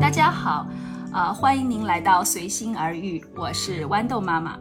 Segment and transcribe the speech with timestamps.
[0.00, 0.66] 大家好，
[1.12, 4.58] 呃，欢迎您来到随心而遇，我是豌豆妈妈。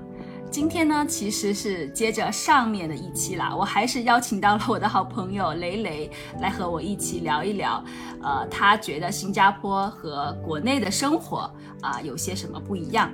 [0.51, 7.83] 今天呢，其实是接着上面的一期啦，我还是邀请到了我的好朋友雷雷来和我一起聊一聊，
[8.21, 13.09] 呃，他觉得新加坡和国内的生活啊有些什么不一样。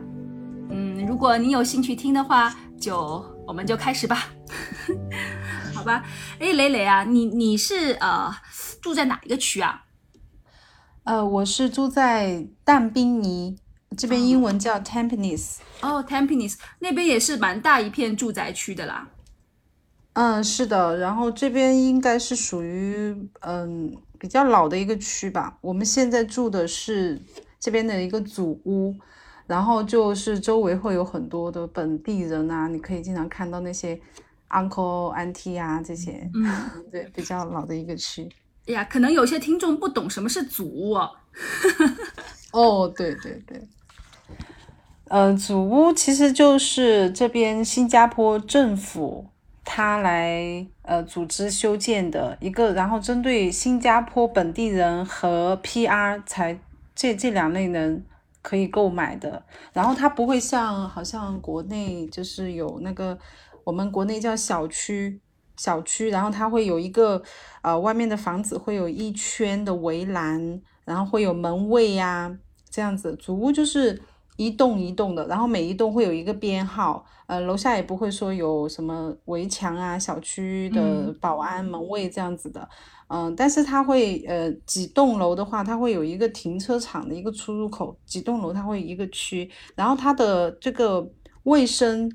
[0.72, 4.26] 嗯，如果你有兴趣听的话，就我们就开始吧，
[5.80, 6.04] 好吧？
[6.40, 8.32] 哎，蕾蕾啊，你你是呃
[8.82, 9.86] 住在哪一个区啊？
[11.04, 13.58] 呃，我是住在淡滨尼。
[13.98, 19.10] 这边英文叫 Tampines 哦，Tampines 那边也是蛮大一片住宅区的啦。
[20.14, 25.58] 嗯，是的，然后这边应该是属于嗯比较老的一个区吧。
[25.62, 27.20] 我们现在住的是
[27.60, 28.96] 这边的一个祖屋，
[29.48, 34.00] 然后就是周围会有很多的本地人啊，你可以经常看到那些
[34.50, 36.30] uncle auntie 啊这些。
[36.34, 38.28] 嗯，对，比较老的一个区。
[38.68, 41.12] 哎呀，可能有些听众不懂什么是祖屋哦。
[42.52, 43.62] 哦，对对对。
[45.06, 49.26] 呃，祖屋其实就是这边新加坡政府
[49.66, 56.60] 他来呃组织修建的一个，然后针对新加坡本地人和 PR 才
[56.94, 58.06] 这这两类人
[58.44, 59.44] 可以购买的。
[59.74, 63.18] 然后它不会像好像国内就是有那个
[63.70, 65.22] 我们国内叫小区
[65.56, 67.22] 小区，然后它会有一个
[67.62, 72.36] 呃外面的房子会有一圈的围栏，然后会有门卫呀
[72.70, 73.16] 这样子。
[73.16, 74.02] 主屋就是。
[74.40, 82.66] 一栋一栋的，然后每一栋会有一个编号，呃，楼下也不会说有什么围墙啊、小区的保安、门卫这样子的，
[83.10, 91.06] 嗯，但是它会，呃，几栋楼的话，它会有一个停车场的一个出入口，几栋楼它会一个区，然后它的这个
[91.44, 92.10] 卫生。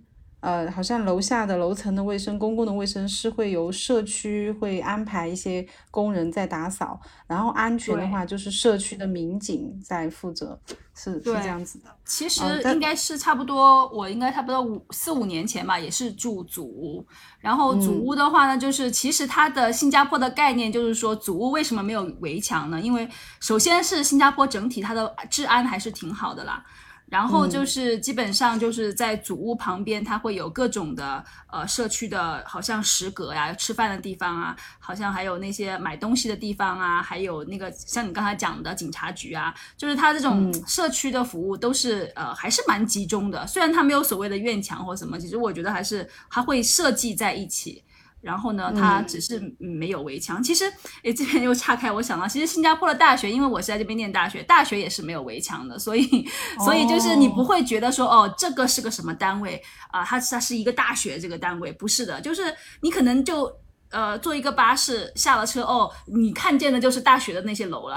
[0.45, 10.61] 呃，好像楼下的楼层的卫生，公共的卫生是会由社区会安排一些工人在打扫，然后安全的话就是社区的民警在负责，
[10.95, 11.87] 是是这样子的。
[12.05, 17.03] 其实应该是差不多，我应该差不多五四五年前吧，也是住祖屋。
[17.41, 22.79] 然后祖屋的话呢，就是其实它的新加坡的概念就是说，祖屋为什么没有围墙呢？
[22.79, 23.09] 因为
[23.41, 26.63] 首先是新加坡整体它的治安还是挺好的啦。
[27.07, 43.47] 然后就是基本上就是在主屋旁边，它会有各种的呃社区的，好像食阁呀、吃饭的地方啊，好像还有那些买东西的地方啊，还有那个像你刚才讲的警察局啊，就是它这种社区的服务都是呃还是蛮集中的。
[43.47, 47.83] 虽然它没有所谓的院墙或什么，其实我觉得还是它会设计在一起。
[48.25, 50.43] 然后呢，它只是没有围墙。
[50.43, 50.65] 其实，
[51.03, 56.27] 诶，这边又岔开，我想到，其实新加坡的大学，因为我是在这边念大学，大学也是没有围墙的，所以，
[56.65, 60.03] 所以就是你不会觉得说，哦，这个是个什么单位啊？
[60.03, 62.43] 它它是一个大学这个单位，不是的，就是
[62.81, 63.53] 你可能就
[63.91, 67.97] 呃坐一个巴士下了车，哦，你看见的就是大学的那些楼了，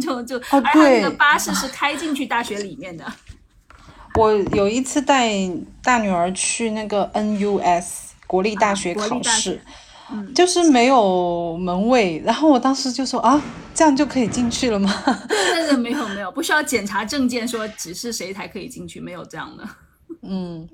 [0.00, 3.04] 就 就，而它那个巴士是开进去大学里面的。
[4.14, 5.30] 我有一次带
[5.82, 8.07] 大女儿去那个 NUS。
[8.28, 9.60] 国立大学考试，
[10.32, 13.42] 就是没有门卫，然后我当时就说啊，
[13.74, 14.88] 这样就可以进去了吗？
[15.28, 19.64] 但是没有没有，不需要检查证件，说只是谁才可以进去，没有这样的。
[20.22, 20.68] 嗯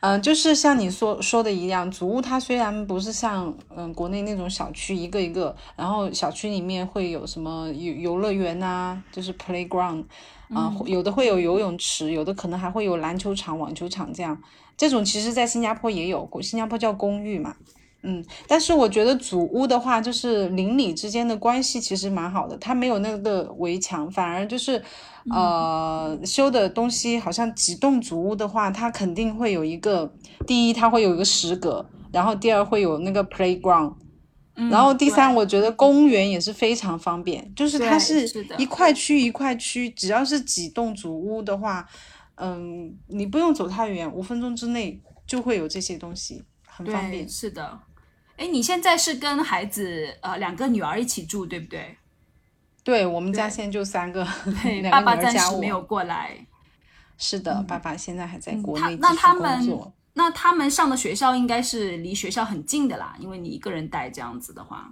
[0.00, 10.04] 嗯，就是像你说说的一样，祖屋它虽然不是像嗯国内那种小区一个一个，然后小区里面会有什么游游乐园啊，就是 playground
[10.52, 14.36] 啊，有的会有游泳池，有的可能还会有篮球场、网球场这样。
[14.80, 17.54] 这种其实，在新加坡也有，新加坡叫公寓嘛，
[18.02, 24.82] 嗯，但是我觉得祖屋的话，就是邻里之间的关系其实蛮好的，它没有那个围墙，反而就是，
[25.30, 30.10] 呃，修的东西好像几栋祖屋的话，它肯定会有一个，
[30.46, 33.92] 第一它会有一个石格，然后第二会有那个 playground，
[34.70, 38.26] 然后第三我觉得公园也是非常方便，就是它是
[38.56, 41.86] 一块区一块区，只要是几栋祖屋的话。
[42.42, 47.28] 嗯，你不用走太远，五分钟之内就会有这些东西，很方便。
[47.28, 47.78] 是的，
[48.38, 51.98] 哎，你现在是跟孩子呃两个女儿一起住，对不对？
[52.82, 54.26] 对，我们家现在就三个，
[54.90, 56.34] 爸爸暂时没有过来。
[57.18, 64.90] 是的，爸爸现在还在国内那他们那他们上的学校应该是离学校很近的啦，因为你一个人带这样子的话。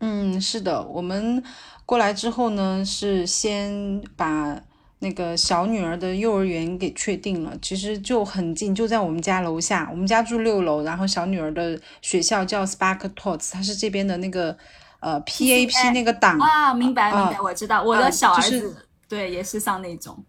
[0.00, 1.42] 嗯，是的，我们
[1.86, 4.60] 过来之后呢，是先把。
[5.00, 9.86] 那个小女儿的幼儿园给确定了，其实就很近，就在我们家楼下。
[9.90, 14.56] 我们家住六楼，然后小女儿的学校叫 Spark Tots，它是这边的那个
[15.00, 18.74] 呃 PAP 那个档啊，明白明白，我知道，我的小儿子
[19.06, 20.24] 对也是上那种。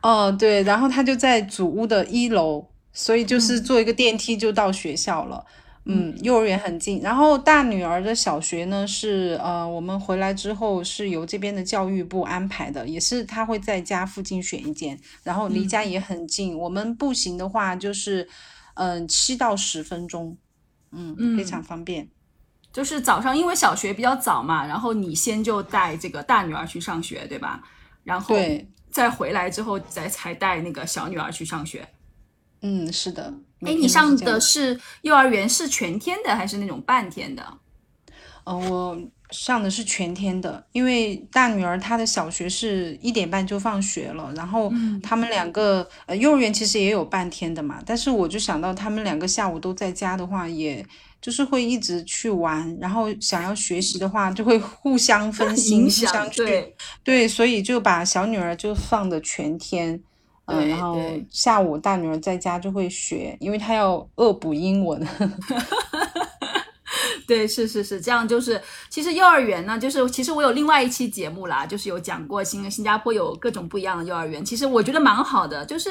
[0.00, 5.44] 哦，对，然后他就在主屋的一楼，所以就是坐一个电梯就到学校了。
[5.46, 5.67] 嗯，
[6.22, 18.28] 幼儿园很近，然后大女儿的小学呢是呃，我们回来之后是由这边的教育部安排的，也是她会在家附近选一间，然后离家也很近，我们步行的话就是
[18.74, 20.36] 嗯七到十分钟，
[20.92, 22.08] 嗯，非常方便。
[22.70, 27.62] 就是早上因为小学比较早嘛，然后你先就带这个大女儿去上学，对吧？
[28.04, 28.36] 然后
[28.90, 31.88] 再回来之后再才带那个小女儿去上学。
[32.60, 33.32] 嗯，是的。
[33.62, 37.44] 哎，你上的是幼儿园，是全天的还是那种半天的？
[38.44, 38.98] 呃，我
[39.30, 44.72] 上的是全天的，因为大女儿她的小学是一点半就放学了，然后
[45.02, 50.82] 他们两个呃幼儿园其实也有半天的嘛，但是我就想到他们两个下午都在家的话，也
[51.20, 56.74] 就是会一直去玩，然后想要学习的话就会互相分 心，互相对
[57.04, 60.00] 对，所以就把小女儿就放的全天。
[60.48, 60.98] 嗯，然后
[61.30, 65.06] 下午大女儿在家就会学，因为她要恶补英文。
[67.26, 68.58] 对，是是是，这样就是，
[68.88, 75.90] 其实幼儿园呢，就是其实我有另外一期节目啦，就是有讲过新新加坡有各种不一样的幼儿园，其实我觉得蛮好的，就是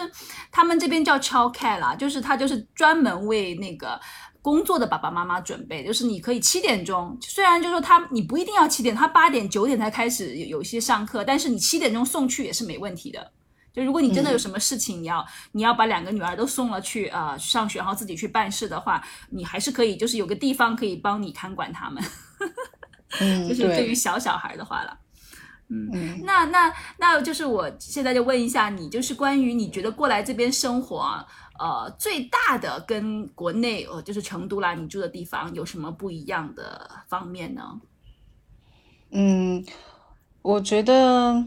[0.52, 4.00] 他们这边叫 child care 啦，就是他就是专门为那个
[4.42, 13.32] 工作的爸爸妈妈准备，就是你可以七点钟，虽然就说他你不一定要七点，他八点九点才开始有有些上课，但是你七点钟送去也是没问题的。
[13.78, 22.04] 就如果你真的有什么事情，你要你要把两个女儿都送了去呃上学，然后自己去办事的话，你还是可以，就是有个地方可以帮你看管他们。
[23.20, 24.98] 嗯， 就是对于小小孩的话了。
[25.70, 31.24] 嗯，那那那就是我现在就问一下你，就是关于你觉得过来这边生活，
[31.60, 37.80] 呃，最大的跟国内呃就是成都啦，你住的地方有什么不一样的方面呢？
[39.12, 39.64] 嗯，
[40.42, 41.46] 我觉得。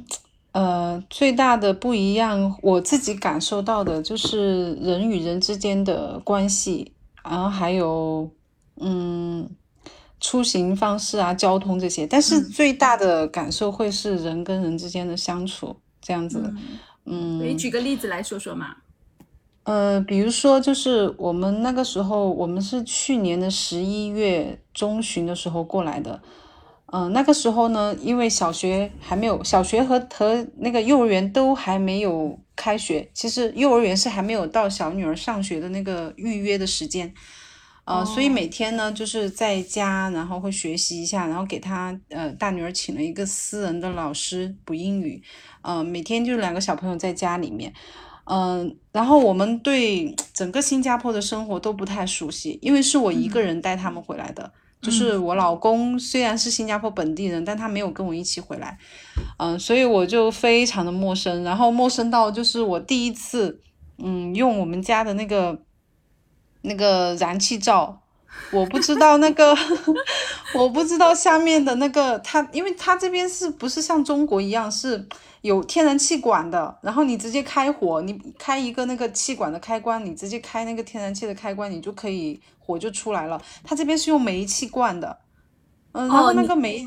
[0.53, 6.93] 呃，最大的不一样，我自己感受到的就是人与人之间的关系，
[7.23, 8.29] 然后还有，
[8.81, 9.49] 嗯，
[10.19, 12.05] 出行方式啊，交通这些。
[12.05, 16.53] 但是最大的感受会是人跟人之间的相处这样子。
[17.05, 18.75] 嗯，你举个例子来说说嘛。
[19.63, 26.21] 呃，比如说，就是我们那个时候，我们是去年的十一月中旬的时候过来的。
[26.93, 33.09] 嗯，那个时候呢，因为小学还没有，小学和和那个幼儿园都还没有开学。
[33.15, 37.15] 其实幼儿园是还没有到小女儿上学的那个预约的时间，
[37.85, 45.23] 呃，所以每天呢就是在家，然后会学习一下，然后给她呃大女儿请了一个私人的老师补英语，
[45.63, 47.73] 呃，每天就两个小朋友在家里面，
[48.25, 54.53] 嗯，然后我们对整个新加坡的生活都不太熟悉，因为是我一个人带他们回来的。
[54.83, 58.79] 就是我老公虽然是新加坡本地人，但他没有跟我一起回来，
[59.39, 63.61] 嗯，所以我就非常的陌生，然后陌生到就是我第一次，
[63.99, 65.61] 嗯，用我们家的那个
[66.63, 68.01] 那个燃气灶，
[68.53, 69.55] 我不知道那个，
[70.57, 75.07] 我不知道下面的那个它，因为它这边是不是像中国一样是。
[75.43, 83.41] 有天然气管的，然后你直接开火，你开一个那个气管的开关，你直接开那个天然气的开关，你就可以火就出来了。
[83.65, 85.19] 它这边是用煤气罐的，
[85.93, 86.87] 嗯，然后那个煤，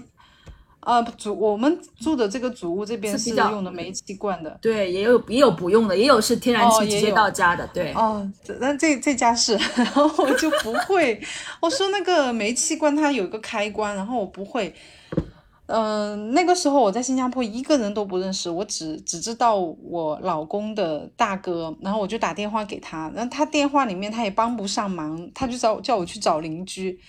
[0.82, 7.92] 呃，主我们住的这个主屋这边是用的煤气罐的，对，也有也有不用的，也有是天然气直接到家的，对。
[7.94, 8.30] 哦，
[8.60, 11.20] 那这这家是， 然后我就不会，
[11.60, 14.76] 我说那个煤气罐它有一个开关，然后我不会。
[15.66, 27.00] 嗯，那个时候我在新加坡一个人都不认识，我只只知道我老公的大哥，然后我就打电话给他，然后他电话里面他也帮不上忙，他就找叫我去找邻居，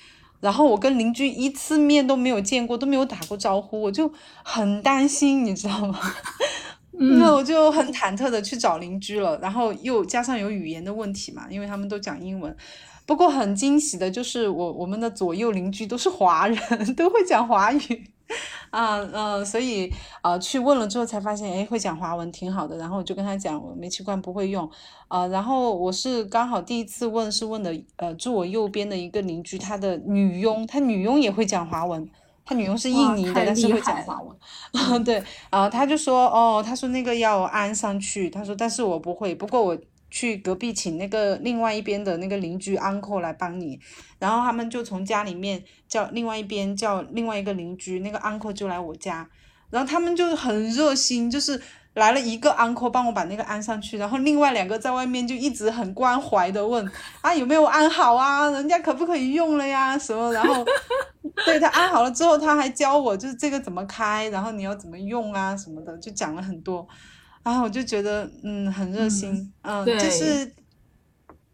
[0.40, 4.10] 然后我跟邻居一次面都没有见过，都没有打过招呼，我就
[4.44, 5.98] 很担心，你知道吗？
[6.96, 12.56] 那我就很忐忑的去找邻居了，然后又加上有语言的问题嘛，因为他们都讲英文。
[13.04, 16.58] 不过很惊喜的就是我我们的左右邻居都是华人，
[16.94, 18.13] 都会讲华语。
[18.70, 22.76] 啊嗯，所以啊去问了之后才发现，哎，会讲华文挺好的。
[22.76, 24.68] 然后我就跟他讲，我煤气罐不会用
[25.08, 25.26] 啊。
[25.28, 32.08] 然后我是刚好第一次问，是问的呃住我右边的一个邻居，他的女佣，他女佣也会讲华文，
[32.44, 34.36] 他女佣是印尼的，但是会讲华文。
[35.04, 39.78] 对，然后他就说，哦，他说那个要安上去，他说但是我不会，不过我。
[40.14, 43.80] 去隔壁请那个另外一边的那个邻居 uncle 来帮你，
[44.20, 49.28] 然后他们就从家里面叫另外一边叫另外一个邻居，那个 uncle 就来我家，
[49.70, 51.60] 然后他们就很热心，就是
[51.94, 56.88] 来了一个 uncle 帮我把那个安上去，然后另外两个在外面就一直很关怀的问
[57.20, 60.64] 啊有没有安好啊，人家可不可以用了呀什么，然后
[61.44, 66.86] 对他安好了之后他还教我就是这个怎么开，然后你要怎么用啊什么的，就讲了很多。
[67.44, 70.52] 然后我就觉得，嗯，很热心，嗯，就是，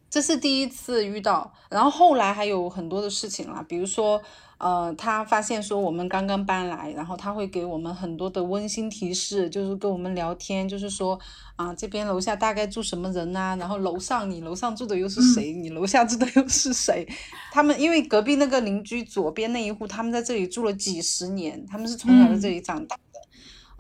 [0.09, 4.21] 这是第一次遇到，然后后来还有很多的事情啦，比如说，
[4.59, 11.19] 呃，他发现说我们刚刚搬来，然后他会给我们很多的温馨提示，就是跟我们聊天，就是说
[11.57, 13.57] 啊，这边楼下大概住什么人呐？
[13.59, 15.53] 然后楼上你楼上住的又是谁？
[15.53, 17.05] 你楼下住的又是谁？
[17.51, 23.10] 他们因为隔壁那个邻居左边那一户，他们在这里住了几十年，他们是从小在这里长大的，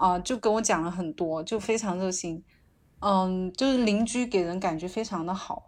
[0.00, 2.42] 啊，就跟我讲了很多，就非常热心，
[3.00, 5.64] 嗯，就是邻居给人感觉非常的好。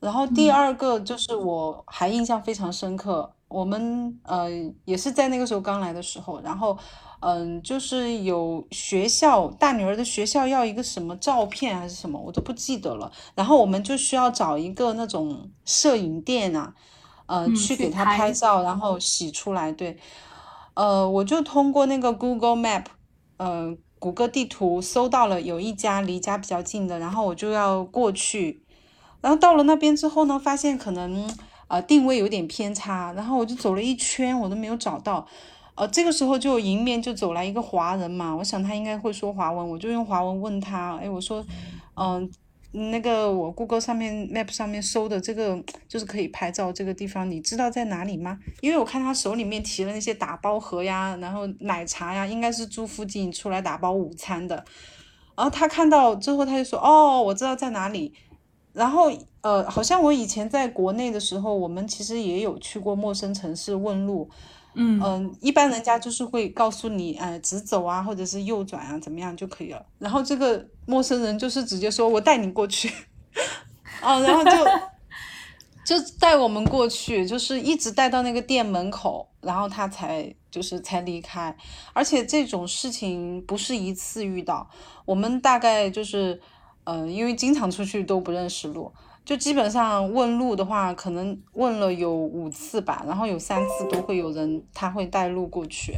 [0.00, 4.48] 然后第二个就是我还印象非常深刻，我们呃
[4.84, 6.76] 也是在那个时候刚来的时候，然后
[7.20, 13.10] 嗯就是有学校大女儿的学校要一个什么照片还是什么，我都不记得了。
[13.34, 16.74] 然后我们就需要找一个那种摄影店啊，
[17.26, 19.72] 呃去给他拍照，然后洗出来。
[19.72, 19.96] 对，
[20.74, 22.84] 呃我就通过那个 Google Map，
[23.36, 28.62] 呃谷歌地图搜到了有一家离家比较近的，然后我就要过去。
[29.20, 31.28] 然后到了那边之后呢，发现可能
[31.68, 35.26] 呃定位有点偏差，然后我就走了一圈，我都没有找到。
[35.74, 41.44] 呃，这个时候就迎面就走来一个华人嘛，我想他应该会说华文，我就用华文问他，哎，我说，
[41.96, 42.30] 嗯，
[42.72, 48.38] 那个我 Google 上面 Map 上面搜的这个就是可以拍照这个地方，你知道在哪里吗？
[48.60, 54.56] 因为我看他手里面提了那些打包盒呀，然后奶茶呀，应该是住附近出来打包午餐的。
[55.36, 58.12] 然后他看到之后，他就说，哦，我知道在哪里。
[58.72, 64.28] 然后，呃，好像我以前在国内的时候，我们其实也有去过陌生城市问路，
[64.76, 69.84] 嗯嗯，一般人家就是会告诉你，哎，直走啊，或者是右转啊，怎么样就可以了。
[69.98, 72.88] 然后这个陌生人就是直接说我带你过去，
[74.02, 74.50] 哦，然后就
[75.84, 81.56] 就带我们过去，就是一直带到那个店门口，然后他才就是才离开。
[81.92, 84.68] 而且这种事情不是一次遇到，
[85.04, 86.40] 我们大概就是。
[86.88, 88.92] 嗯，因为经常出去都不认识路，
[89.26, 95.94] 就基本上问路的话，可能问了有五次吧，然后有三次都会有人他会带路过去。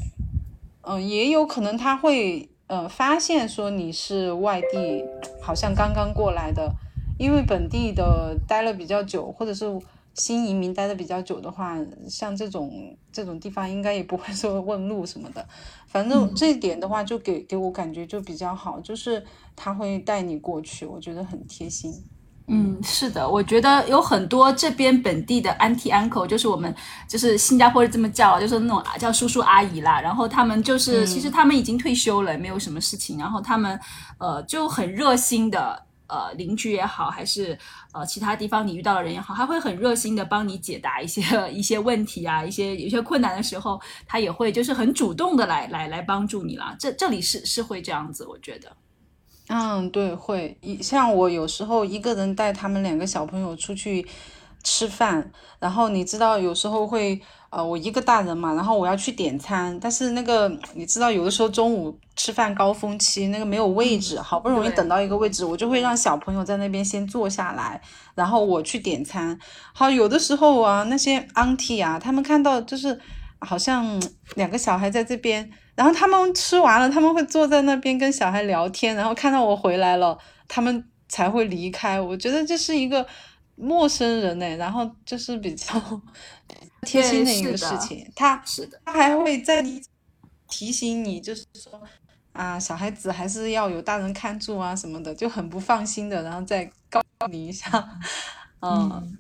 [0.81, 5.05] 嗯，也有可能他会呃发现说你是外地，
[5.43, 6.73] 好像刚刚过来的，
[7.19, 9.67] 因为本地的待了比较久，或者是
[10.15, 11.77] 新移民待的比较久的话，
[12.09, 15.47] 像这种这种地方应该也不会说问路什么的。
[15.87, 19.23] 反正这一点的话，就给给我感觉就比较好，就是
[19.55, 21.93] 他会带你过去，我觉得很贴心。
[22.49, 26.75] 嗯，是的，我觉得有很多这边本地的 auntie uncle，就是我们
[27.07, 30.01] 就是新加坡是这么叫，就是那种叫叔叔阿姨啦。
[30.01, 33.79] 然后他们就是其实他们已经退休了，没有什么事情，然后他们
[34.19, 35.85] 呃就很热心的。
[36.11, 37.59] 呃，邻居也好，还是
[37.93, 41.21] 呃其他地方你遇到的人也好，他会很热心的帮你解答一些
[41.53, 46.75] 一些问题啊，一些有些困难的时候，他也会就是很主动的来来来帮助你啦。
[46.81, 48.75] 这这里是是会这样子，我觉得。
[49.49, 50.57] 嗯，对，会。
[50.61, 54.07] 一像我有时候一个人带他们两个小朋友出去
[54.63, 57.21] 吃饭，然后你知道有时候会。
[57.51, 67.81] 呃，我一个大人嘛，然后我要去点餐，但是那个你知道，有的时候中午吃饭高峰期，那个没有位置，好不容易等到一个位置，我就会让小朋友在那边先坐下来，
[68.15, 69.39] 然后我去点餐。
[69.73, 73.01] 好，有的时候啊，那些 auntie 啊，他们看到就是
[73.39, 73.99] 好像
[74.35, 80.19] 两个小孩在这边，然后他们吃完了，他们会坐在那边跟小孩聊天，然后看到我回来了，
[80.49, 82.01] 他们才会离开。
[82.01, 83.07] 我觉得这是一个
[83.55, 85.81] 陌生人呢， 然后就是比较。
[86.83, 89.83] 贴心的一个事情，他是的，他还会在你
[90.49, 91.73] 提醒你，就是说
[92.33, 97.69] 啊，小孩子还是要有大人看住啊什么的，就很不放心的，然后再告诉你一下。
[98.63, 99.19] 嗯，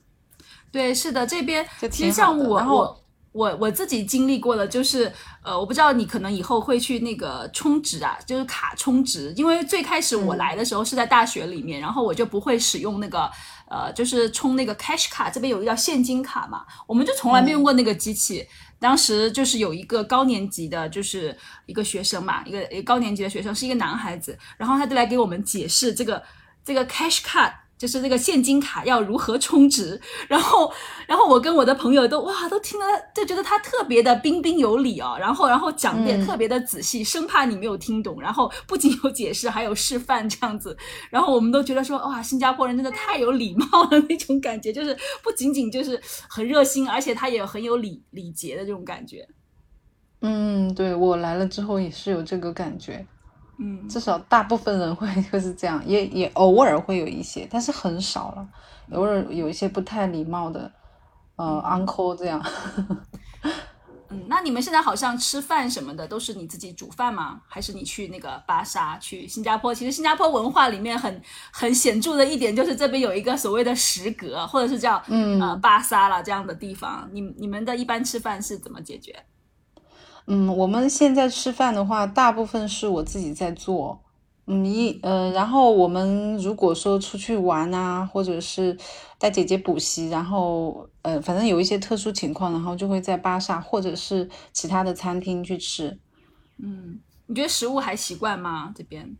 [0.70, 3.00] 对，是的，这边其实像我我
[3.38, 5.12] 我我自己经历过的，就是
[5.44, 13.30] 呃，我不知道你可能以后会去那个充值啊，就是卡充值，因为最开始我来的时候是在大学里面，然后我就不会使用那个。
[13.70, 18.42] 呃，就是充那个 cash 卡，这边有一个叫现金卡嘛，我们就从来没用过那个机器。
[18.80, 26.22] 当时就是有一个高年级的，就是一个学生嘛，一个一个高年级的学生是一个男孩子，然后他就来给我们解释这个
[26.64, 27.67] 这个 cash 卡。
[27.78, 30.70] 就是那个现金卡要如何充值， 然后，
[31.06, 40.76] 然后我跟我的朋友都哇都听了，就觉得他特别的彬彬有礼哦，然后，然后讲的也特别的仔细，生怕你没有听懂，然后不仅有解释，还有示范这样子，
[41.08, 49.26] 然后我们都觉得说哇，新加坡人真的太有礼貌了那种感觉， 就是不仅仅就是很热心，而且他也很有礼礼节的这种感觉。
[50.20, 53.06] 嗯，对我来了之后也是有这个感觉。
[53.58, 58.48] 嗯，至少大部分人会 会是这样，也也偶尔会有一些，但是很少了。
[58.92, 60.70] 偶尔有一些不太礼貌的，
[61.36, 62.42] 呃，uncle 这样。
[62.74, 62.96] 嗯，
[64.10, 67.40] 嗯，那你们现在好像吃饭什么的都是你自己煮饭吗？
[67.46, 69.74] 还是你去那个巴沙去新加坡？
[69.74, 71.20] 其实新加坡文化里面很
[71.52, 77.06] 很显著的一点就是这边有一个所谓的食阁，或者是叫嗯呃巴沙啦这样的地方。
[77.12, 79.14] 你你们的一般吃饭是怎么解决？
[80.30, 83.98] 嗯，我们现在吃饭的话，大部分是我自己在做。
[84.46, 88.76] 嗯，一呃，然后我们如果说出去玩啊，或者是
[89.18, 95.98] 带姐姐补习，然后呃，反正有一些特殊情况，然后就会在巴萨或者是其他的餐厅去吃。
[96.62, 98.72] 嗯，你觉得食物还习惯吗？
[98.76, 99.16] 这边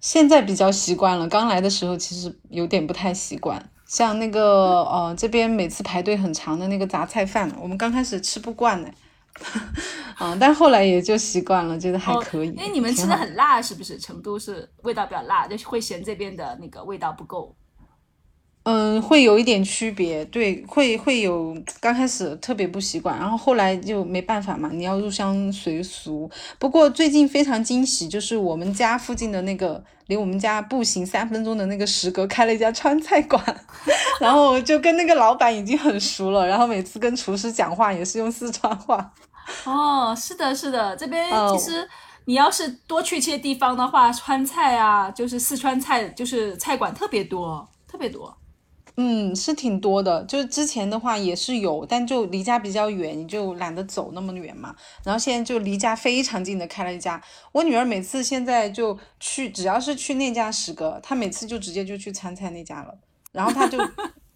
[0.00, 3.70] 现在比较习惯了，刚来的时候其实有点不太习惯。
[3.86, 8.88] 像那个呃，这边每次排队很长的那个杂菜饭，我们刚开始吃不惯呢。
[10.18, 12.54] 啊，但后来也就习惯了，觉得还可以。
[12.58, 13.98] 哎，你们吃的很辣是不是？
[13.98, 17.54] 成都是味道比较辣，就会嫌这边的那个味道不够。
[18.64, 26.30] 嗯，会有一点区别，对，会会有刚开始特别不习惯，然后后来就没办法嘛，你要入乡随俗。
[26.58, 33.42] 不过最近非常惊喜，就是我们家附近的那个离我们家步行三分钟的那个食阁开了一家川菜馆，
[34.20, 39.14] 然后就跟那个老板已经很熟了，然后每次跟厨师讲话也是用四川话。
[39.64, 41.88] 哦，是的，是的，这边其实
[42.26, 48.36] 你要是多去一些地方的话，川菜啊，就是四川菜，就是菜馆特别多，特别多。
[49.00, 50.24] 嗯，是挺多的。
[50.24, 54.74] 就是之前的话也是有，但就离家比较远，你就懒得走那么远嘛。
[55.04, 57.22] 然后现在就离家非常近的开了一家。
[57.52, 62.92] 我女儿每次现在就去，只要是去那家食阁，她每次就直接就去川菜那家了。
[63.30, 63.78] 然后她就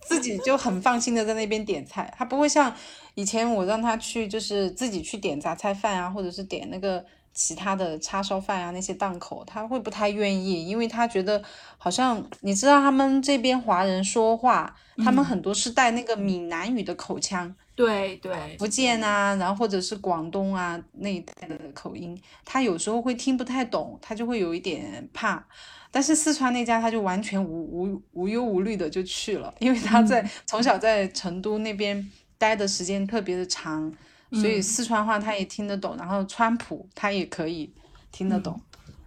[0.06, 2.74] 自己就很放心的在那边点菜，他不会像。
[3.14, 7.04] 以前我让他去，就是自己去点杂菜饭啊，或者是点那个
[7.34, 11.42] 其他的叉烧饭啊，那些档口他会不太愿意，因为他觉得
[11.76, 25.44] 好像你知道他们这边华人说话，他们很多是带那个闽南语的口腔，对对，福建啊，然后或者是广东啊那一带的口音，他有时候会听不太懂，他就会有一点怕。
[25.90, 32.10] 但是四川那家他就完全无无无忧无虑的就去了，因为他在从小在成都那边。
[32.38, 33.88] 待的时间特别的长，
[34.32, 37.72] 所以四川话他也听得懂，然后川普他也可以
[38.10, 38.60] 听得懂。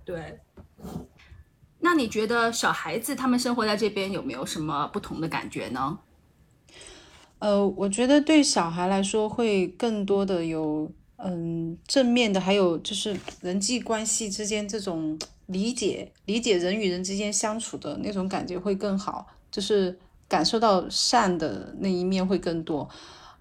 [0.05, 0.39] 对，
[1.81, 5.99] 那你觉得小孩子他们生活在这边有没有什么不同的感觉呢？
[7.39, 15.17] 呃，我觉得对小孩来说会更多的有嗯正面的，还有就是人际关系之间这种
[15.47, 22.87] 理解，理解人与人之间相处的那种感觉会更好，就是感受到善的那一面会更多。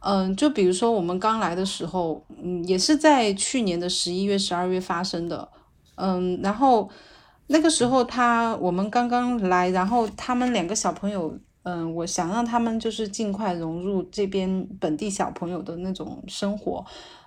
[0.01, 5.49] 嗯，就比如说我们刚来的时候，嗯，也是在去年的十一月、十二月发生的。
[5.95, 6.91] 嗯，然后
[7.47, 16.85] 那个时候他我们刚刚来，然后他们两个小朋友，嗯，我想让他们就是尽快融入这边本地小朋友的那种生活，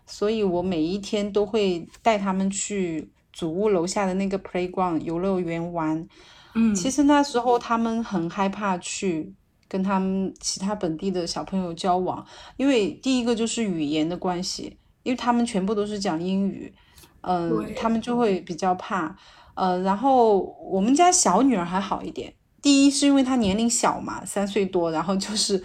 [0.08, 6.08] 所以我每一天都会带他们去祖屋楼下的那个 playground 游乐园玩。
[6.56, 9.36] 嗯，其实那时候他们很害怕去。
[9.70, 16.74] 跟他们其他本地的小朋友交往，因为第一个就是语言的关系，因为他们全部都是讲英语，
[17.20, 19.14] 嗯，他们就会比较怕，
[19.56, 20.38] 呃，然后
[20.72, 22.34] 我们家小女儿还好一点，
[22.68, 25.64] 第一是因为他年龄小嘛，三岁多，然后就是。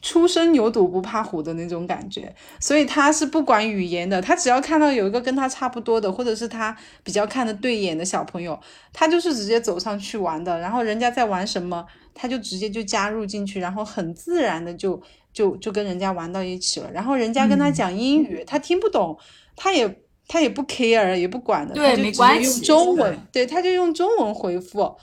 [0.00, 8.56] 初生牛犊不怕虎的那种感觉，所以他是不管语言的，他只要看到有一个跟他差不多的，或者是他比较看得对眼的小朋友，
[8.92, 10.56] 他就是直接走上去玩的。
[10.60, 11.84] 然后人家在玩什么，
[12.14, 16.88] 他就直接就加入进去，然后很自然的就就就跟人家玩到一起了。
[16.92, 19.18] 然后人家跟他讲英语，他听不懂，
[19.56, 24.96] 他也他也不 care，也不管的，他就直接用中文，对，他就用中文回复。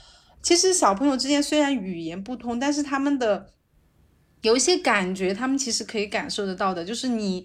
[0.45, 3.47] 其实小朋友之间虽然语言不通，但是他们的。
[4.41, 7.43] 有一些感觉，他们其实可以感受得到的，就是你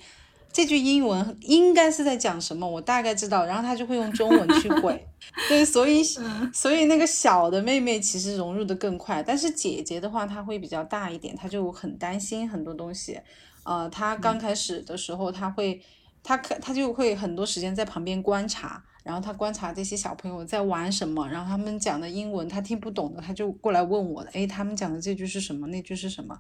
[0.53, 5.03] 这句英文应该是在讲什么，我大概知道，然后他就会用中文去 回。
[5.49, 6.05] 对，所以
[6.53, 13.19] 所以那个小的妹妹其实融入的更快，但是姐姐的话，她会比较大一点，她就很担心很多东西。
[13.63, 15.81] 呃，她刚开始的时候，她会，
[16.23, 18.85] 她可她就会很多时间在旁边观察。
[19.03, 25.67] 然后他观察这些小朋友在玩什么，然后他们讲的英文他听不懂的，他就过来问我的，诶，他们讲的这句是什么？
[25.69, 26.39] 那句是什么？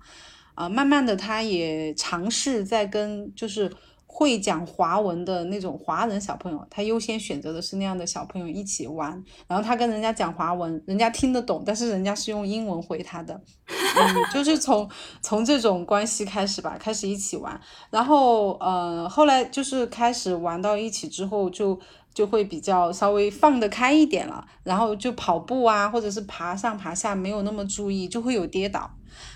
[0.54, 3.72] 啊，慢慢的他也尝试在跟就是
[4.04, 9.24] 会讲华文的那种华人小朋友，他优先选择的是那样的小朋友一起玩。
[9.46, 14.86] 然后他跟人家讲华文，人家听得懂，但是人家是用英文回他的，嗯，就是从
[15.22, 17.58] 从这种关系开始吧，开始一起玩。
[17.88, 21.80] 然后呃，后来就是开始玩到一起之后就。
[22.12, 28.90] 就会比较稍微放得开一点了，然后就跑步啊，或者是爬上爬下，没有那么注意，就会有跌倒。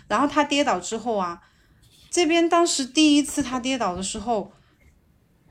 [0.08, 1.40] 然后他跌倒之后啊，
[2.10, 4.52] 这边当时第一次他跌倒的时候，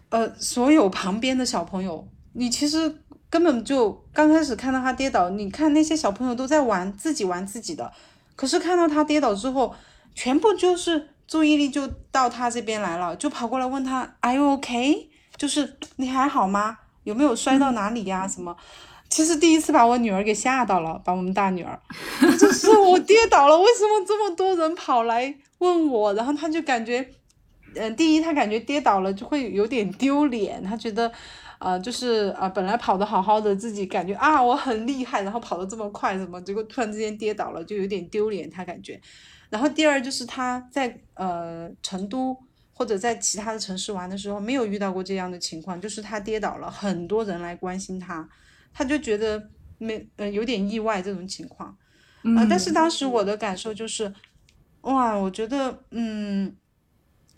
[0.09, 7.91] 呃，所有旁边的小朋友，你其实根本就刚开始看到他跌倒，你看那些小朋友都在玩自己玩自己的，
[8.35, 9.73] 可是看到他跌倒之后，
[10.13, 15.09] 全部就是注意力就到他这边来了，就跑过来问他，Are you OK？
[15.35, 16.77] 就是你还好吗？
[17.03, 18.27] 有没有摔到哪里呀？
[18.27, 18.55] 什么？
[19.09, 21.79] 其实第一次把我女儿给吓到了，把我们大女儿，
[22.39, 26.11] 就是我跌倒了，为什么这么多人跑来问我？
[26.15, 27.07] 然后她就感觉，
[27.75, 31.11] 嗯，第一她感觉跌倒了就会有点丢脸，她觉得，
[31.59, 38.99] 呃，就是啊，本来跑得好好的，自己感觉啊我很厉害，然后跑得这么快，什么结果突然之间跌倒了，就有点丢脸，她感觉。
[39.51, 42.35] 然后第二就是她在呃成都。
[42.75, 48.27] 或者在其他的城市玩的时候，没有遇到过这样的情况，就是他跌倒了，很多人来关心他，
[48.73, 51.69] 他就觉得没呃有点意外这种情况，
[52.35, 54.11] 啊，但是当时我的感受就是，
[54.81, 56.55] 哇，我觉得嗯，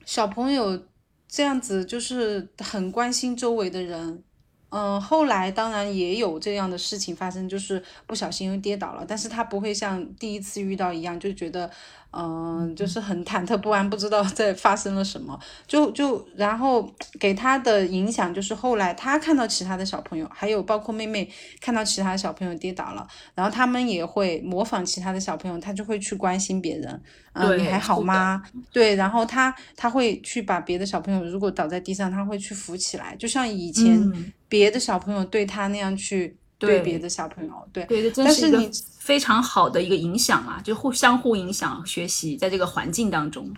[0.05, 0.87] 小朋友
[1.27, 4.23] 这样子就是很关心周围的人，
[4.69, 11.69] 嗯，后来当然也有这样的事情发生，就是不小心又跌倒了，但是他不会像第一次遇到一样就觉得。
[12.17, 27.01] 嗯，就是很忐忑不安，不知道在发生了什么，就就然后给他的影响就是后来他看到其他的小朋友，还有包括妹妹看到其他小朋友跌倒了，然后他们也会模仿其他的小朋友，他就会去关心别人，
[27.33, 28.41] 嗯，你还好吗？
[28.71, 34.01] 对，然后他他会去把别的小朋友如果倒在地上，他会去扶起来，就像以前
[34.47, 38.69] 别的小朋友对他那样去对别的小朋友，对，对，但是你。
[39.05, 43.53] 非常好的一个影响啊，就互相互影响学习，在这个环境当中。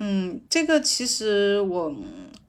[0.00, 1.96] 嗯，这个其实我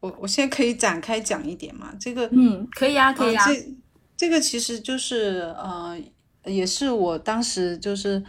[0.01, 3.45] 我我现在可以展开讲一点嘛，这个嗯，可以啊，可以啊。
[3.47, 3.73] 这
[4.17, 5.97] 这个其实就是呃，
[6.43, 8.21] 也是我当时就是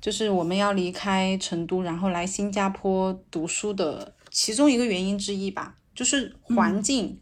[0.00, 7.18] 就是我们要离开成都，然后来新加坡读书的其中一个原因之一吧，就是环境，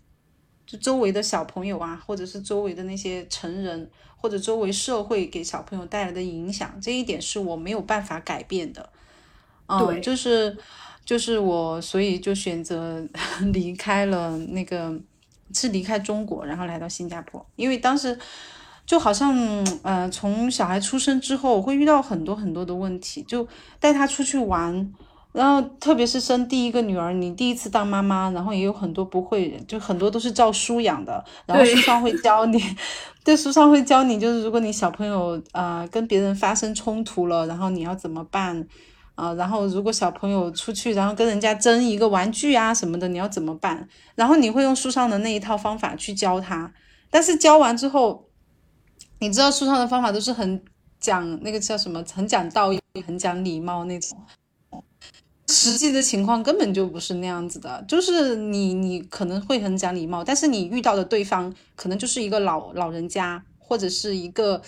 [0.75, 3.91] 就周围的小朋友啊，或者是周围的那些成人。
[4.17, 8.89] 或者周围社会给小朋友带来的影响，这一点是我没有办法改变的。
[9.67, 10.57] 嗯，就是
[11.05, 13.07] 就是我，所以就选择
[13.53, 14.99] 离开了那个，
[15.53, 17.45] 是离开中国，然后来到新加坡。
[17.57, 18.19] 因为当时
[18.87, 19.37] 就好像，
[19.83, 23.47] 呃，从小孩出生之后，我会遇到很多很多的问题，就
[23.79, 24.91] 带他出去玩。
[25.35, 31.25] 然后，特别是生第一个女儿，你第一次当妈妈，然后也有很多不会，就很多都是照书养的。
[31.45, 32.63] 然后书上会教你，
[33.25, 38.65] 对，书上会教你，就是如果你小朋友啊跟别人发生冲突了，然后你要怎么办
[39.17, 39.35] 啊？
[39.35, 43.89] 然后如果小朋友出去，然后跟人家争一个玩具啊什么的，你要怎么办？
[44.15, 46.73] 然后你会用书上的那一套方法去教他，
[47.11, 48.29] 但是教完之后，
[49.19, 50.63] 你知道书上的方法都是很
[51.01, 54.17] 讲那个叫什么，很讲道义，很讲礼貌那种。
[55.55, 64.61] 实际的情况根本就不是那样子的，就是你你可能会很讲礼貌，但是你遇到的对方可能就是一个老老人家，或者是一个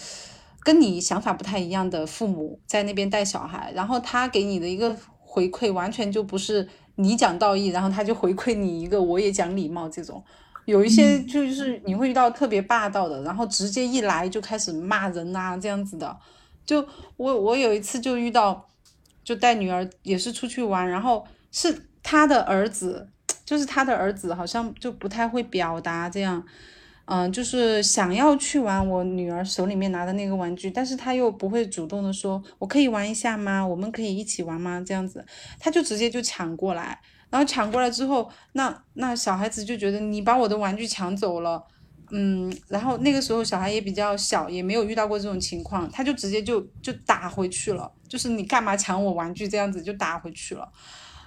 [0.62, 10.22] 跟你想法不太一样的父母在那边带小孩，然后他给你的一个回馈完全就不是你讲道义，然后他就回馈你一个我也讲礼貌这种，
[10.66, 16.16] 有一些就是你会遇到特别霸道的，然后直接一来就开始骂人啊这样子的，
[16.64, 18.64] 就我我有一次就遇到。
[19.26, 23.08] 就带女儿也是出去玩，然后是他的儿子，
[23.44, 26.40] 就是他的儿子好像就不太会表达这样，
[27.06, 33.66] 嗯，就是想要去玩我女儿手里面拿的那个玩具，但是他又不会主动的说，我可以玩一下吗？
[33.66, 34.80] 我们可以一起玩吗？
[34.86, 35.26] 这样子，
[35.58, 41.64] 他就直接就抢过来，然后抢过来之后，那那小孩子就觉得你把我的玩具抢走了。
[42.10, 50.68] 嗯，然后那个时候小孩也比较小，也没有遇到过这种情况，他就直接就就打回去了，就是你干嘛抢我玩具这样子就打回去了。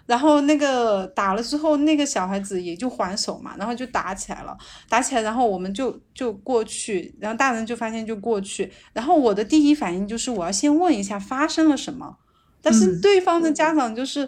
[0.05, 12.17] 然后那个打了之后，那个小孩子也就还手嘛，然后就打起来了，打起来，然后我们就就过去，然后大人就发现就过去，然后我的第一反应就是我要先问一下发生了什么，
[12.59, 14.27] 但是对方的家长就是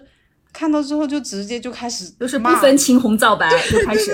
[0.53, 4.13] 看到之后就直接就开始就是不分青红皂白就开始。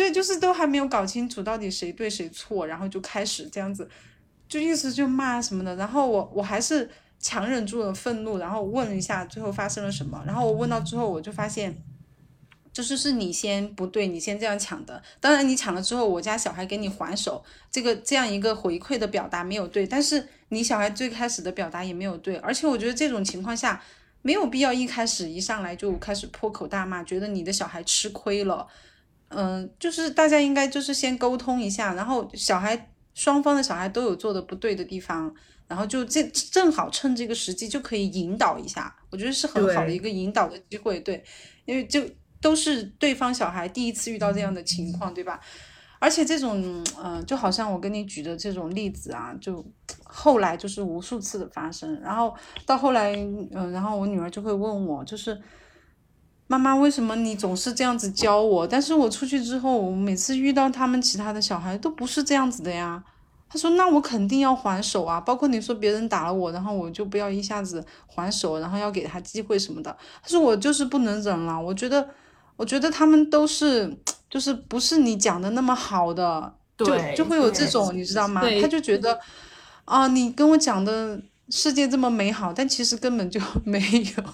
[0.00, 3.86] 对，就是都还没有搞清楚到底谁对谁错，然后就开始这样子，
[4.48, 5.76] 就意思就骂什么的。
[5.76, 10.24] 然后我我还是强忍住了愤怒，然后问了一下最后发生了什么。
[10.26, 11.76] 然后我问到之后，我就发现，
[12.72, 15.02] 就是是你先不对，你先这样抢的。
[15.20, 22.36] 当然你抢了之后，我家小孩给你还手，这个这样一个回馈的表达没有对，但是你小孩最开始的表达也没有对。
[22.36, 23.82] 而且我觉得这种情况下
[24.22, 28.66] 没有必要一开始一上来就开始破口大骂，觉得你的小孩吃亏了。
[29.30, 35.32] 嗯，就是大家应该就是先沟通一下，然后小孩双方的小孩都有做的不对的地方，
[35.66, 41.22] 然后就这正好趁这个时机就可以引导一下，我觉得是很好的一个引导的机会，对，
[41.64, 42.02] 因为就
[42.40, 45.40] 都是对方小孩第一次遇到这样的情况，对吧？
[46.00, 49.62] 而且这种，嗯，就好像我跟你举的这种例子啊，就
[50.02, 53.14] 后来就是无数次的发生，然后到后来，
[53.52, 55.38] 嗯，然后我女儿就会问我，就是
[56.50, 58.66] 妈妈，为什么你总是这样子教我？
[58.66, 63.00] 但是我出去之后，我每次遇到他们其他的小孩都不是这样子的呀。
[63.48, 69.96] 他说，那我肯定要还手啊，包括你说别人打了我，然后我就不要一下子还手，然后要给他机会什么的。
[70.20, 72.08] 他说我就是不能忍了，我觉得，
[72.56, 73.96] 我觉得他们都是。
[74.28, 76.86] 就是不是你讲的那么好的，就
[77.16, 78.40] 就会有这种，你知道吗？
[78.62, 79.18] 他就觉得，
[79.84, 83.80] 啊，你跟我讲的世界这么美好，但其实根本就 没
[84.16, 84.24] 有。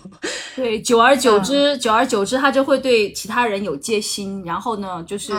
[0.55, 5.33] 对，久而久之，久而久之，他就会对其他人有戒心，然后呢，就是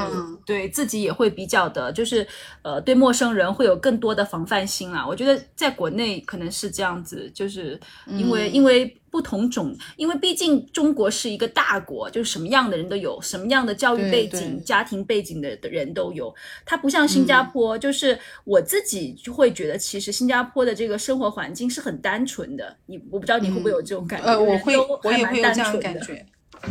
[0.46, 2.28] 对自己也会比较的，就是
[2.62, 5.06] 呃，对陌生人会有更多的防范心啊。
[5.08, 8.96] 我觉得在国内可能是这样子，就是因为因为。
[9.10, 16.34] 不同种，因为毕竟中国是一个大国，就是什么样的人都有，什么样的教育背景、家庭背景的的人都有。
[16.66, 22.76] 它不像新加坡，就是我自己就会觉得，其实新加坡的这个生活环境是很单纯的。
[22.86, 24.28] 你我不知道你会不会有这种感觉？
[24.28, 26.26] 呃，我会，我也会有这样感觉。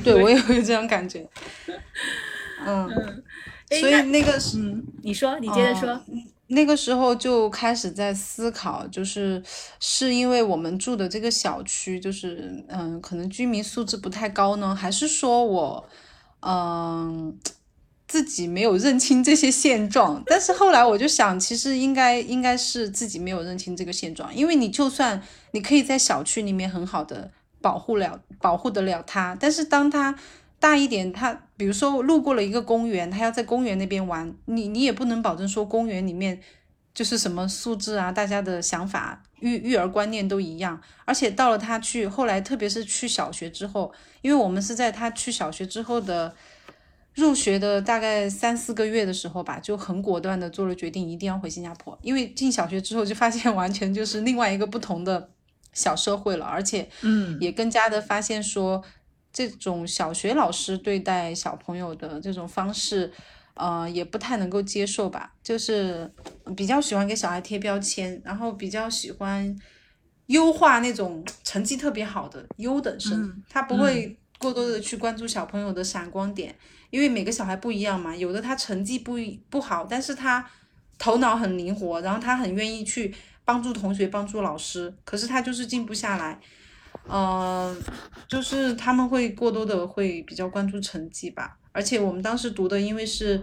[0.04, 1.26] 对，我也会有这样感觉。
[2.66, 2.88] 嗯，
[3.68, 6.00] 所以那个，嗯，你说，你接着说。
[6.48, 9.42] 那个时候就开始在思考，就是
[9.80, 15.88] 是因为我们住的这个小区，就是嗯，可能居民素质不太高呢，还是说我
[16.40, 17.36] 嗯
[18.06, 20.22] 自己没有认清这些现状？
[20.26, 27.30] 但是后来我就想，其实应该应该是自己没有认清这个现状，因为你就算你可以在小区里面很好的
[27.60, 30.16] 保护了保护得了他，但是当他。
[30.58, 36.38] 大一点，他比如说路过了一个公园，他要在公园那边玩，你你也不能保证说公园里面
[36.92, 40.78] 就是什么素质啊，大家的想法、育育儿观念都一样。
[41.06, 43.90] 而且到了他去后来，特别是去小学之后，
[44.20, 46.34] 因为我们是在他去小学之后的
[47.14, 51.98] 入学的大概三四个月的时候吧，就很果断的做了决定，一定要回新加坡。
[52.02, 55.30] 因为进小学之后就发现完全就是另外一个不同的
[55.72, 58.82] 小社会了，而且嗯，也更加的发现说。
[59.36, 63.12] 这种小学老师对待小朋友的这种方式，
[63.52, 65.30] 呃，也不太能够接受吧。
[65.42, 66.10] 就是
[66.56, 69.54] 比较喜欢给小孩贴标签，然后比较喜欢
[70.28, 73.42] 优化那种成绩特别好的优等生。
[73.50, 76.54] 他不会过多的去关注小朋友的闪光点，
[76.88, 78.16] 因为每个小孩不一样嘛。
[78.16, 79.18] 有的他成绩不
[79.50, 80.48] 不好，但是他
[80.98, 86.40] 头脑很灵活，然后他很愿意去帮助同学、帮助老师，可是他就是静不下来。
[87.08, 87.76] 嗯，
[88.26, 93.42] 就是他们会过多的会比较关注成绩吧，而且我们当时读的，因为是，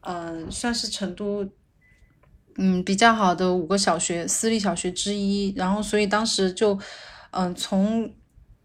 [0.00, 1.46] 嗯，算是成都，
[2.56, 6.78] 嗯，比较好的五个小学私立小学之一，然后所以当时就，
[7.32, 8.10] 嗯，从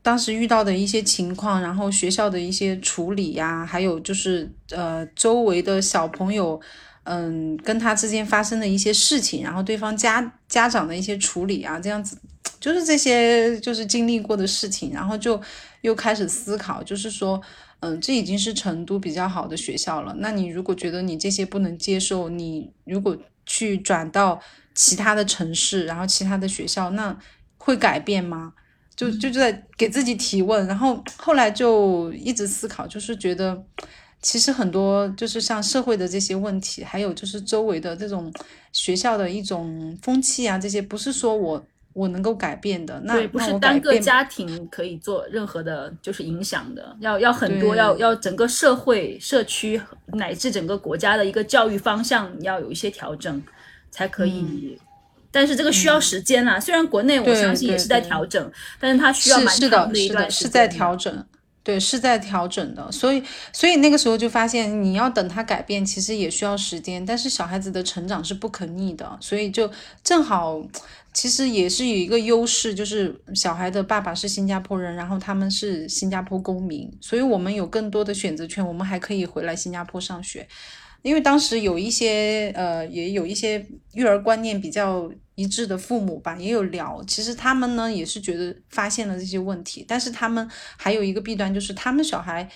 [0.01, 6.57] 当时遇到的一些情况，然后学校的一些处理呀，还有就是呃周围的小朋友，
[7.03, 12.17] 嗯，跟他之间发生的一些事情，然后对方家家长的一些处理啊，这样子。
[12.59, 15.39] 就是这些，就是经历过的事情，然后就
[15.81, 17.39] 又开始思考，就是说，
[17.81, 20.15] 嗯，这已经是成都比较好的学校了。
[20.19, 23.15] 那你如果觉得你这些不能接受，你如果
[23.45, 24.41] 去转到
[24.73, 27.17] 其他的城市，然后其他的学校，那
[27.57, 28.53] 会改变吗？
[28.95, 30.65] 就就在给自己提问。
[30.65, 33.63] 然后后来就一直思考，就是觉得
[34.21, 38.33] 其实很多就是像社会的这些问题，还有就是周围的这种
[38.73, 41.67] 学校的一种风气啊，这些不是说我。
[41.97, 49.81] 我能够改变的，那不是单个家庭可以做任何的，就是影响的，要要很多，要要整个社会、社区
[50.13, 53.43] 乃至整个国家的一个教育方向要有一些调整，
[53.89, 54.79] 才可以。
[55.31, 60.47] 但是这个需要时间啊，虽然国内我相信也是在调整，但是它需要蛮长的一段时间。
[60.47, 61.25] 是在调整。
[61.63, 67.05] 对，是在调整的，所以，所以那个时候就发现，你要等他改变，其实也需要时间。
[67.05, 69.69] 但是小孩子的成长是不可逆的，所以就
[70.01, 70.65] 正好，
[71.17, 80.47] 其实也是有一个优势，就是小孩的爸爸是新加坡人，然后他们是新加坡公民，所以我们有更多的选择权，我们还可以回来新加坡上学。
[81.01, 87.03] 因为当时有一些呃，也有一些育儿观念比较一致的父母吧，也有聊。
[87.07, 92.47] 其实他们呢也是觉得发现了这些问题，但是他们还有一个弊端，就是他们小孩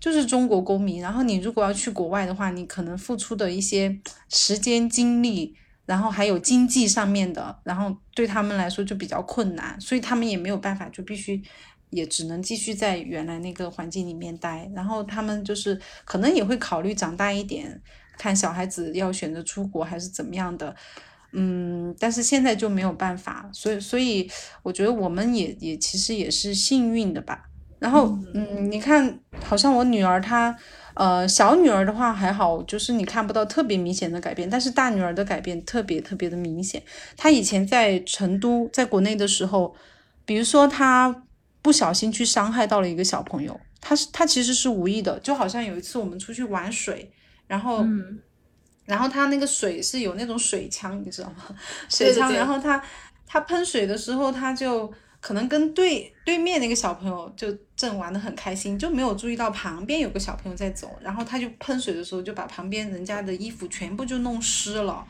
[0.00, 3.96] 就是中国公民，然后你如果要去国外的话，你可能付出的一些
[4.28, 5.54] 时间精力，
[5.88, 11.42] 然后还有经济上面的，然后对他们来说就比较困难，所以他们也没有办法，就必须。
[11.90, 17.80] 也只能继续在原来那个环境里面待，然后他们就是可能也会考虑长大一点，
[18.18, 20.76] 看小孩子要选择出国还是怎么样的，
[21.32, 24.30] 嗯，但是现在就没有办法，所以所以
[24.62, 27.48] 我觉得我们也也其实也是幸运的吧，
[27.78, 30.54] 然后，嗯，你看，好像我女儿她，
[30.98, 36.82] 呃，小女儿的话还好，就是你看不到特别明显的改变，但是大女儿的改变特别特别的明显。
[37.16, 39.76] 她以前在成都，在国内的时候，
[40.24, 41.22] 比如说她
[41.62, 47.12] 不小心去伤害到了一个小朋友，她是她其实是无意的，就好像有一次我们出去玩水，
[47.46, 47.86] 然后，
[48.84, 51.54] 然后她那个水是有那种水枪，你知道吗？
[51.88, 52.82] 水枪，然后她
[53.24, 54.92] 她喷水的时候，她就。
[55.20, 65.06] 可能跟对对面那个小朋友就正玩的很开心，就没有注意到旁边有个小朋友在走，然后他就喷水的时候就把旁边人家的衣服全部就弄湿了。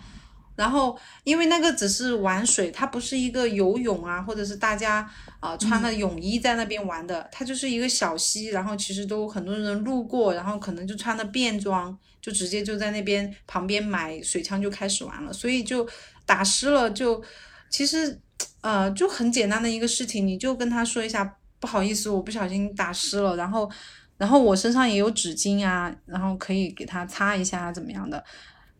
[0.54, 5.08] 然后因为那个只是玩水，它不是一个游泳啊，或者是大家
[5.40, 15.88] 啊穿了泳衣在那边玩的，它就是一个小溪，然后其实都很多人路过，然后可能就穿了便装，就直接就在那边旁边买水枪就开始玩了，所以就
[16.26, 17.22] 打湿了，就
[17.70, 18.20] 其实。
[18.60, 23.68] 呃，就很简单的一个事情，你就跟他说一下，不好意思，我不小心打湿了，然后，
[24.16, 28.22] 然后我身上也有纸巾啊，然后可以给他擦一下怎么样的。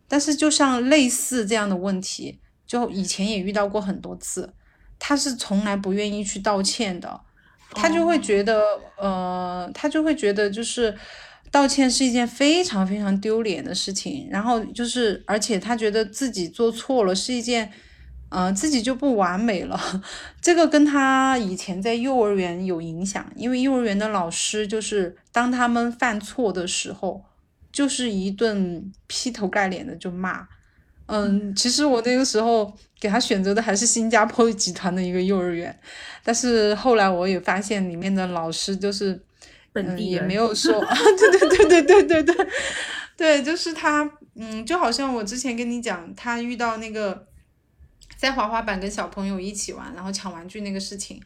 [0.07, 4.53] 但是就像类似这样的问题，就以前也遇到过很多次，
[4.97, 7.21] 他是从来不愿意去道歉的，
[7.71, 8.63] 他就会觉得，
[8.97, 10.97] 呃，他就会觉得就是
[11.51, 17.71] 道歉是一件非常非常丢脸的事情，然后就是，而且他觉得自己做错了是一件。
[18.31, 20.03] 嗯，自己就不完美了，
[20.39, 27.25] 这个跟他以前在幼儿园有影响，因为幼儿园的老师就是当他们犯错的时候，
[27.71, 30.47] 就是一顿劈头盖脸的就骂。
[31.07, 35.75] 嗯，其实我那个时候给他选择的还是新加坡集团的一个幼儿园，
[36.23, 39.19] 但是后来我也发现里面的老师就是
[39.73, 40.79] 本地也没有说，
[41.17, 42.47] 对对对对对对对，
[43.17, 47.27] 对，就是他，嗯，就好像我之前跟你讲，他遇到那个。
[48.19, 51.21] 在滑滑板跟小朋友一起玩，然后抢玩具那个事情，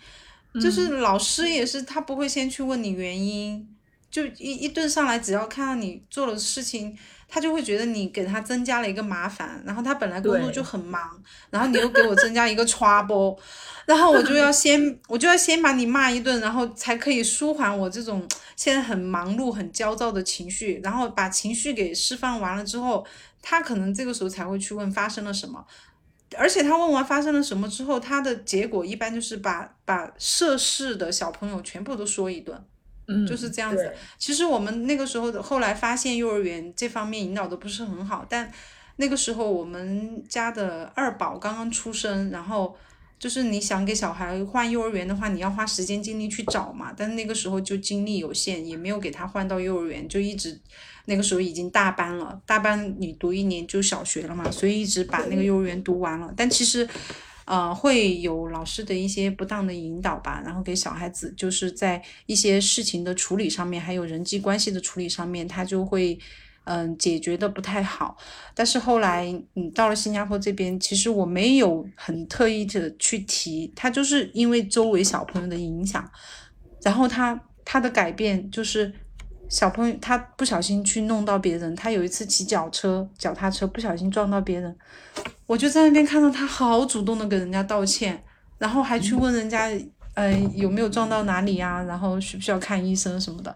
[0.62, 3.67] 就是老师也是他不会先去问你原因，
[4.12, 6.95] 就一一顿上来，只要看到你做了事情，
[7.27, 13.39] 他就会觉得你给他增加了一个麻烦，然后他本来工作就很忙，然后你又给我增加一个 trouble，
[13.88, 18.23] 然后我就要先我就要先把你骂一顿，然后才可以舒缓我这种
[18.56, 23.03] 现在很忙碌很焦躁的情绪，然后把情绪给释放完了之后，
[23.41, 25.65] 他可能这个时候才会去问发生了什么。
[26.38, 32.63] 而且他问完发生了什么之后，他的结果一般就是把把涉事的小朋友全部都说一顿，
[33.08, 33.93] 嗯，就是这样子。
[34.17, 38.52] 其实我们那个时候的后来发现幼儿园这方面引导的不是很好，但
[38.98, 42.76] 那个时候我们家的二宝刚刚出生，然后
[43.17, 50.60] 就是你想给小孩换幼儿园的话，你要花时间精力去找嘛，但是那个时候就精力有限，也没有给他换到幼儿园，就一直。
[51.06, 56.34] 那个时候已经大班了，大班你读一年就小学了嘛，所以一直把那个幼儿园读完了。
[56.38, 56.88] 但其实，
[57.44, 66.18] 呃，会有老师的一些不当的引导吧，然后给小孩子就是在一些事情的处理上面，还有人际关系的处理上面，他就会
[66.63, 68.16] 嗯解决的不太好。
[68.56, 76.10] 但是后来你到了新加坡这边，其实我没有很特意的去提，他就是因为周围小朋友的影响，
[76.82, 78.94] 然后他他的改变就是。
[79.54, 84.76] 小朋友他不小心去弄到别人，他有一次骑脚车、脚踏车不小心撞到别人，
[85.46, 88.24] 我就在那边看到他好主动的给人家道歉，
[88.58, 89.70] 然后还去问人家，
[90.16, 93.56] 呃有没有撞到哪里呀，然后需不需要看医生什么的，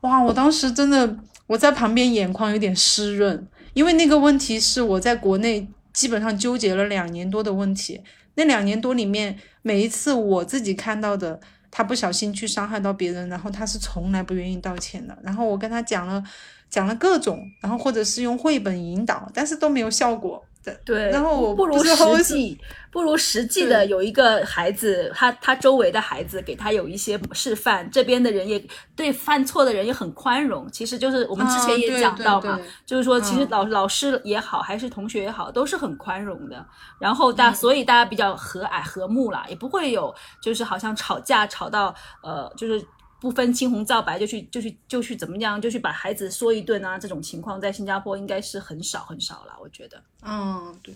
[0.00, 8.02] 哇，我当时真的我在旁边眼眶有点湿润，因为那个问题是我在国内基本上纠结了两年多的问题，
[8.34, 11.38] 那两年多里面每一次我自己看到的。
[11.76, 15.14] 他不小心去伤害到别人，然后他是从来不愿意道歉的。
[15.22, 16.24] 然后我跟他讲了，
[16.70, 20.42] 讲了各种，然后或者是用绘本引导，但是都没有效果。
[20.84, 22.58] 对，然后我不如实际，
[22.90, 28.62] 不如实际的有一个孩子，他他周围的孩子给他有一些示范，这边的人也
[28.94, 30.70] 对犯错的人也很宽容。
[30.70, 36.64] 其实就是我们之前也讲到嘛，就是说其实老老师也好，还是同学也好，都是很宽容的。
[36.98, 42.84] 然后大所以大家比较和蔼和睦啦，也不会有就是好像吵架吵到呃就是。
[43.26, 46.96] 不分青红皂白就去就去就去怎么样就去把孩子说一顿啊！
[46.96, 50.00] 这种情况在新加坡应该是很少很少了，我觉得。
[50.22, 50.94] 嗯，对。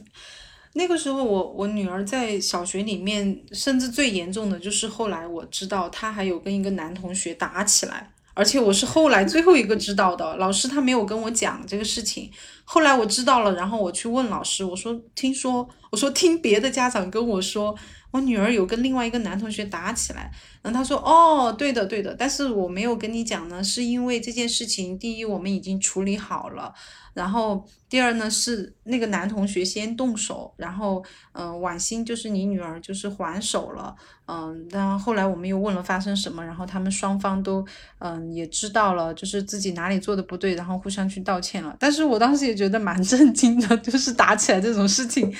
[0.74, 12.30] 那个时候我我女儿在小学里面，甚至最严重的就是后来我知道她还有跟一个男同学打起来，而且我是后来最后一个知道的，老师他没有跟我讲这个事情。
[12.62, 17.74] 后来我知道了，然后我去问老师，我说听说，我说听别的家长跟我说。
[18.12, 20.32] 我女儿有跟另外一个男同学打起来。
[20.62, 26.74] 然后他说，哦，对的，对的，但是我没有跟你讲呢，是因为这件事情，第一我们已经处理好了，
[27.14, 31.02] 然后第二呢是那个男同学先动手，然后
[31.32, 33.96] 嗯，婉欣就是你女儿就是还手了，
[34.26, 37.66] 嗯，然后后来我们又问了发生什么，然后他们双方都
[37.98, 41.74] 嗯也知道了，就是自己哪里做的不对，然后互相去道歉了。
[41.80, 45.34] 但是我当时也觉得蛮 震惊的，就是打起来这种事情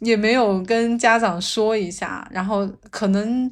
[0.00, 3.50] 也没有跟家长说一下，然后可能。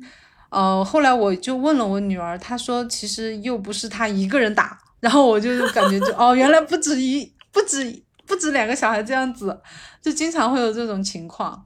[0.52, 9.58] 呃，后来我就问了我女儿，她说其实又不是她一个人打，然后我就感觉就哦，原来不止一不止不止两个小孩这样子，
[10.02, 11.64] 就经常会有这种情况。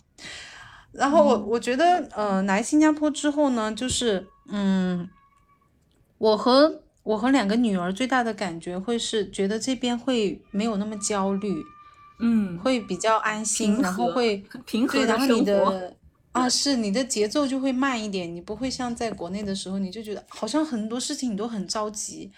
[0.93, 5.09] 然后我我觉得，呃，来新加坡之后呢，就是嗯，
[6.19, 11.61] 我和我和两个女儿最大的感觉会是觉得这边会没有那么焦虑，
[12.21, 15.75] 嗯，会比较安心，然后会平和的生活。
[16.37, 22.31] 啊，是你的节奏就会慢一点，你不会像在国内的时候，你就觉得好像很多事情你都很着急。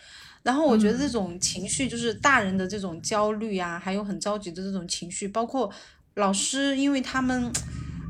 [0.44, 5.68] 然后我觉得这种情绪就是大人的这种焦虑啊，还有很着急的这种情绪，包括
[6.14, 7.52] 老师，因为他们。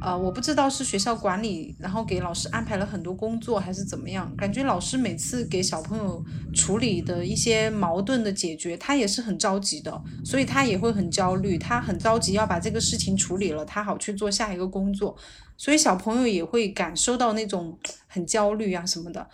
[0.01, 4.32] 呃，我不知道是学校管理，然后给老师安排了很多工作，还是怎么样？
[4.36, 6.24] 感觉老师每次给小朋友
[6.55, 15.16] 处理的一些矛盾的解决，他也是很着急的，所以他也会很焦虑，他很着急要把这个事情处理了，他好去做下一个工作，
[15.57, 17.76] 所以小朋友也会感受到那种
[18.07, 19.28] 很焦虑啊什么的。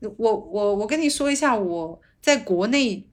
[0.00, 3.06] 我我我跟你说一下，我在国内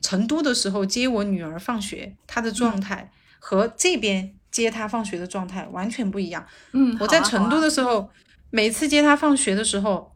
[0.00, 4.34] 成都的时候接我女儿放学，她的状态和这边。
[4.62, 6.46] 接他放学的状态完全不一样。
[6.72, 8.08] 嗯，我在成都的时候，
[8.50, 10.14] 每次接他放学的时候，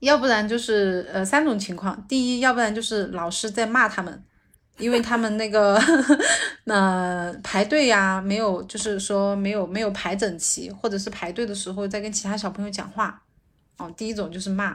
[0.00, 4.24] 要不然就是呃三种情况：第一，要不然就是老师在骂他们，
[4.78, 5.78] 因为他们那个
[6.64, 13.22] 那 排队呀，没有就是说没有没有排整齐，或者是排队的时候在跟其他小朋友讲话。
[13.78, 14.74] 哦，第一种就是骂，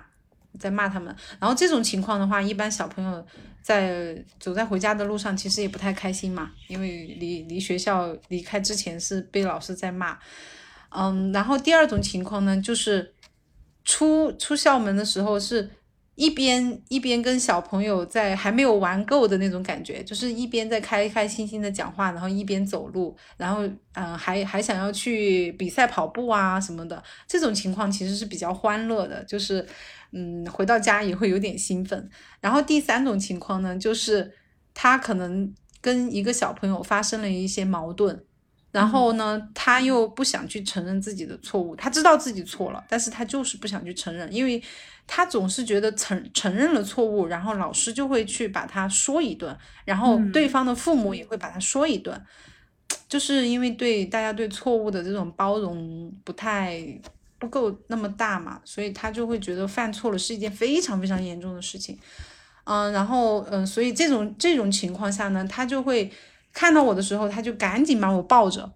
[0.60, 1.16] 在骂他们。
[1.40, 3.26] 然后这种情况的话，一般小朋友。
[3.64, 10.18] 在走在回家的路上，其实也不太开心嘛，因为离离学校离开之前是被老师在骂，
[10.90, 13.14] 嗯，然后第二种情况呢，就是
[13.86, 15.70] 出出校门的时候，是
[16.16, 23.62] 一边一边跟小朋友在还没有玩够的那种感觉，就是一边在开开心心的讲话，然后一边走路，然后
[23.94, 29.64] 嗯，还还想要去比赛跑步啊什么的，这种情况其实是比较欢乐的，就是。
[30.14, 32.10] 嗯，回到家也会有点兴奋。
[32.40, 34.30] 然后第三种情况呢，就是
[34.74, 38.22] 他可能跟一个小朋友发生了一些矛盾，
[38.72, 41.76] 然后呢，他又不想去承认自己的错误。
[41.76, 44.62] 他知道自己错了，但是他就是不想去承认，因为
[45.08, 52.22] 他总是觉得承承认了错误，然后老师就会去把他说一顿，然后对方的父母也会把他说一顿，
[53.08, 57.00] 就是因为对大家对错误的这种包容不太。
[57.42, 61.98] 不够那么大嘛，所以他就会觉得犯错了是一件非常非常严重的事情，
[62.66, 66.12] 嗯，然后嗯，所以这种这种情况下呢，他就会
[66.54, 68.72] 看到我的时候，他就赶紧把我抱着，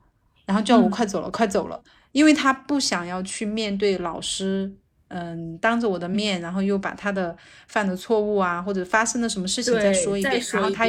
[0.47, 1.79] 然后叫我快走了，快走了，
[2.11, 4.73] 因为他不想要去面对老师，
[5.09, 7.37] 嗯，当着我的面，然后又把他的
[7.67, 10.85] 犯的错误啊，或者发生了什么事情再说一遍，然后他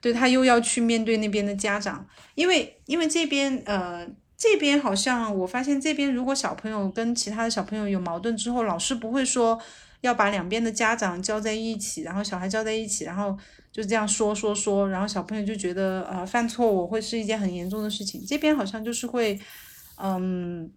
[0.00, 4.08] 对他又要去面对那边的家长，因为因为这边呃。
[4.40, 9.60] 这边好像我发现，这边如果小朋友跟其他的小朋友有矛盾之后，老师不会说
[10.00, 13.36] 要把两边的家长叫在一起，然后小孩叫在一起，然后
[13.70, 18.24] 就这样说说说，然后小朋友就觉得呃犯错误会是一件很严重的事情。
[18.26, 19.38] 这边好像就是会，
[20.02, 20.72] 嗯，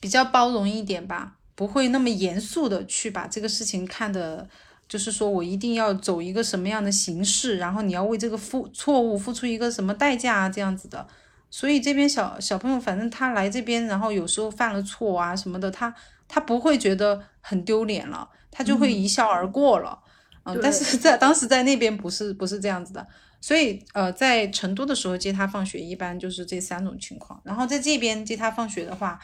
[0.00, 4.48] 比较包容一点吧，不会那么严肃的去把这个事情看的，
[4.88, 11.06] 就是说我一定要走一个什么样的形式，然后你要为这个付错误付出一个什么代价啊这样子的。
[11.50, 15.94] 所以这边小小朋友，反正他来这边，然后有时候犯了错啊什么的，他
[16.28, 19.98] 他不会觉得很丢脸了，他就会一笑而过了。
[20.44, 23.06] 嗯，但是在当时在那边不是不是这样子的，
[23.40, 27.40] 所以呃，在成都的时候接他放学，一般就是这三种情况。
[27.44, 29.18] 然后在这边接他放学的话，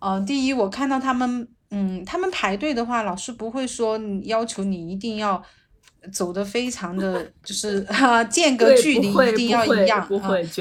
[0.00, 5.40] 呃，第一我看到他们，嗯，他们排队的话，老师不会说要求你一定要
[6.12, 10.08] 走的非常的就是 哈间隔距离一定要一样，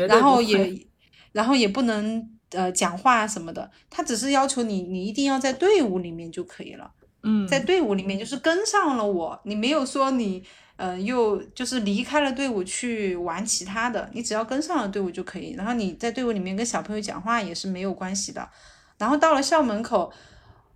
[0.07, 0.87] 然后也。
[1.31, 6.89] 然后也不能呃讲话什么的，他只是要求你，你一定要在队伍里面就可以了。
[7.21, 10.43] 嗯，在队伍里面就是跟上了我，你没有说你
[10.75, 15.53] 呃又就是离开了队伍去玩其他的，你只要跟上了队伍就可以。
[15.53, 18.49] 然后你在队伍里面跟小朋友讲话也是没有关系的。
[18.97, 20.11] 然后到了校门口，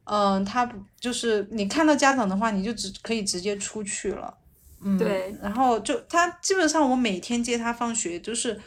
[0.04, 4.38] 嗯，他就是你看到家长的话，你就只可以直接出去了。
[4.84, 5.36] 嗯，对。
[5.42, 8.60] 然后就他基本上我每天接他放学就是。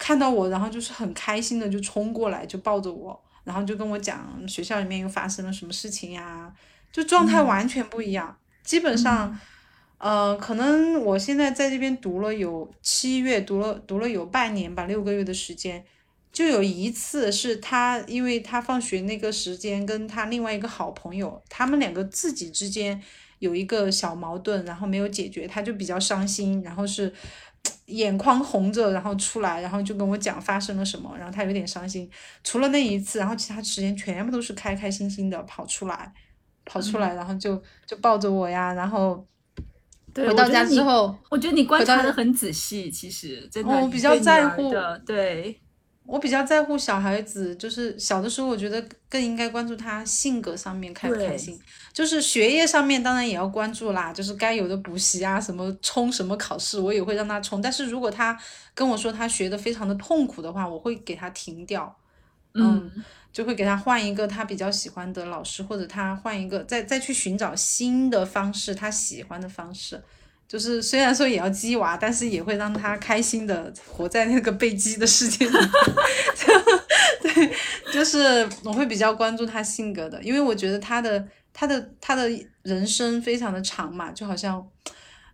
[0.00, 6.54] 看到我，然后就是很开心的就冲过来，就抱着我，然后就跟我讲学校里面又发生了什么事情呀，
[6.92, 8.38] 就状态完全不一样。
[8.62, 9.36] 基本上，
[9.98, 15.84] 呃，可能我现在在这边读了有七月，读了读了有半年吧，六个月的时间，
[16.30, 23.02] 就有一次是他，因为他放学那个时间跟他另外一个好朋友，他们两个自己之间
[23.38, 27.12] 有一个小矛盾，然后没有解决，他就比较伤心，然后是。
[27.86, 32.08] 眼眶红着，然后出来，然后就跟我讲发生了什么，然后他有点伤心。
[32.44, 36.12] 除了那一次，然后其他时间全部都是开开心心的跑出来，
[36.64, 39.26] 跑出来，然后就就抱着我呀，然后
[40.14, 45.60] 回到家之后，我觉得你观察的很仔细，其实真的，我比较在乎的，对。
[46.08, 51.60] 我比较在乎小孩子，就是小的时候，我觉得更应该关注他性格上面开不开心。
[51.92, 57.60] 就是学业上面当然也要关注啦，就是该有的补习啊，什么冲什么考试，我也会让他冲。
[57.60, 58.34] 但是如果他
[58.72, 61.94] 跟我说他学的非常的痛苦的话，我会给他停掉，
[62.54, 62.90] 嗯，
[63.30, 70.02] 就会给他换一个他比较喜欢的老师，或者他换一个再再去寻找新的方式，他喜欢的方式。
[70.48, 75.52] 就是虽然说也要鸡娃，但是也会让他开心的活在那个被鸡的世界里。
[77.20, 77.52] 对，
[77.92, 81.22] 就是我会比较关注他性格的，因为我觉得他的
[81.52, 82.28] 他的他的
[82.62, 84.66] 人生非常的长嘛，就好像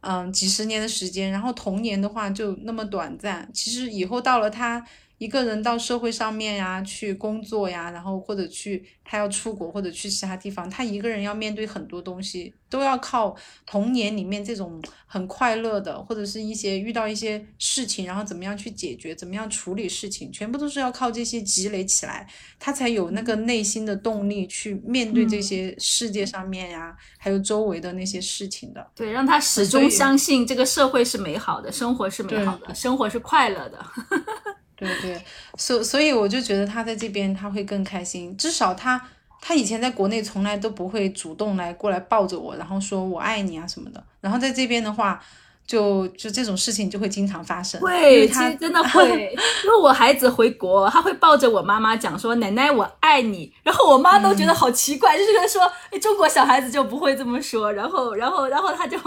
[0.00, 4.84] 嗯几十年的时间，然后童年的话就那么短暂，其实以后到了他。
[5.24, 28.86] 一个人到社会上面呀，去工作呀，然后或者去他要出国或者去其他地方，他一个人要面对很多东西，都要靠童年里面这种很快乐的，或者是一些遇到一些事情，然后怎么样去解决，怎么样处理事情，全部都是要靠这些积累起来，他才有那个内心的动力去面对这些世界上面呀，还有周围的那些事情的。
[28.94, 33.82] 对，让他始终相信这个社会是美好的，生活是美好的，生活是快乐的。
[34.84, 35.22] 对对，
[35.56, 39.00] 所所以我就觉得他在这边他会更开心，至少他
[39.40, 45.20] 他以前在国内从来都不会主动来过来抱着我，然后说我爱你啊什么的，然后在这边的话。
[45.66, 49.34] 就就这种事情就会经常发生，会，真的会。
[49.64, 57.72] 因为我孩子回国，他会抱着我妈妈讲说：“奶奶，我爱你。”然后我妈都觉得好奇怪，就是说，哎，中国小孩子就不会这么说。
[57.72, 58.98] 然后，然后，然后他就，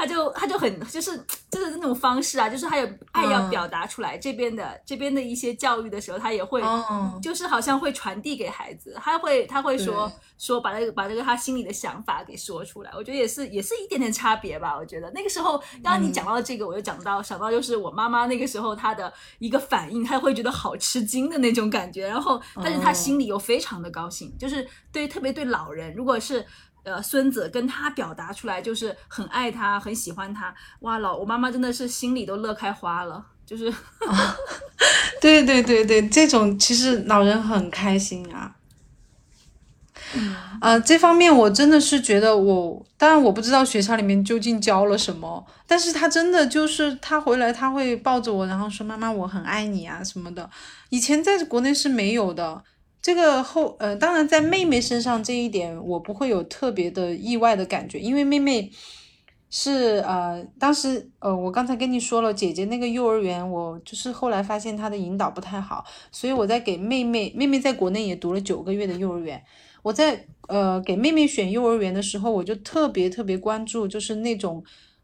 [0.00, 1.14] 他就，他就很，就是
[1.50, 4.16] 就是那种方式啊，就是他有爱要表达出来。
[4.16, 6.62] 这边的这边的一些教育的时候，他也会，
[7.22, 12.90] 就是好像会传递给孩子，他会他会说说把那个把这个他心里的想法给说出来。
[12.96, 14.74] 我觉得也是也是一点点差别吧。
[14.74, 15.62] 我觉得那个时候。
[15.82, 26.46] 当你讲到这个，我就讲到想到就是我妈妈那个时候她的一个反应，她会觉得好吃惊的那种感觉，然后但是她心里又非常的高兴，就是对特别对老人，如果是
[26.82, 33.72] 呃孙子跟他表达出来就是很爱他很喜欢他，哇老我妈妈真的是心里都乐开花了，就是，
[35.20, 38.56] 对对对对，这种其实老人很开心啊。
[40.60, 50.50] 呃，这方面我真的是觉得我，当然我不知道学校里面究竟教了什么，但是他真的就是他回来他会抱着我，然后说妈妈我很爱你啊什么的，
[50.88, 52.64] 以前在国内是没有的。
[53.02, 58.70] 这个后呃，当然在妹妹身上这一点我不会有特别的意外的感觉，因为妹妹
[59.48, 69.42] 是呃当时呃我刚才跟你说了，姐姐那个幼儿园我就是后来发现她的引导不太好，所以我在给妹妹，妹妹在国内也读了九个月的幼儿园。
[69.82, 74.62] 我在呃给妹妹选幼儿园的时候，我就特别特别关注，就是那种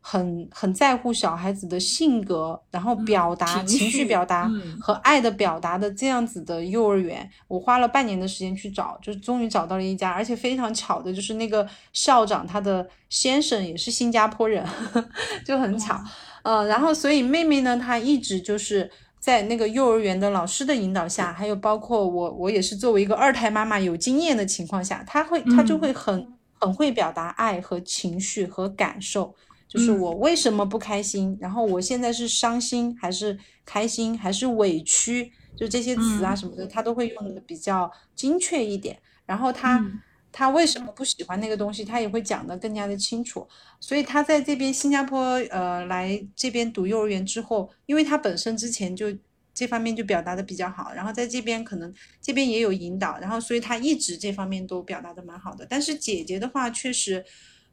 [0.09, 4.49] 很很在乎小孩子的性格，然后表达情绪表达
[4.81, 7.29] 和爱的表达的这样子的幼儿园。
[7.49, 14.65] 我花了半年的时间去找，就是终于找到了一家，而且非常巧的就是那个校长他的先生也是新加坡人，
[15.45, 16.01] 就很巧。
[16.45, 18.89] 呃，然后所以妹妹呢，她一直就是。
[19.19, 26.29] 在那个幼儿园的老师的引导下，还有包括我，我也是作为一个二胎妈妈有经验的情况下，她会她就会很
[26.61, 29.35] 很会表达爱和情绪和感受，
[29.77, 39.85] 就是我为什么不开心，然后我现在是伤心还是开心还是委屈，就这些词啊什么的，他都会用的比较精确一点，然后他。
[40.33, 41.83] 他为什么不喜欢那个东西？
[41.83, 43.49] 他也会讲的更加的清楚。
[43.81, 45.19] 所以他在这边新加坡，
[45.49, 49.07] 呃，来这边读幼儿园之后，因为他本身之前就
[49.55, 55.67] 这方面就表达的比较好，然后在这边可能这边也有引导，然后所以他一直这方面都表达的蛮好的。
[55.71, 57.25] 但是姐姐的话，确实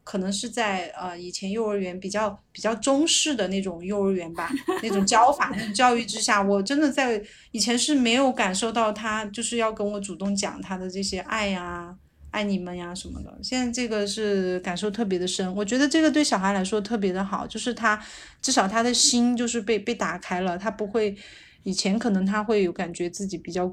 [0.03, 4.49] 可能是在呃以前幼儿园比较比较中式的那种幼儿园吧，
[4.81, 11.95] 那种 教法、那种教育之下，我真的在以前是没有感受到他就是要跟我主动讲他的这些爱呀。
[12.31, 18.03] 爱你们呀什么的，现在这个是感受特别的深，我觉得这个对小孩来说特别的好，就是他
[18.41, 21.15] 至少他的心就是被被打开了，他不会
[21.61, 23.71] 以前可能他会有感觉自己比较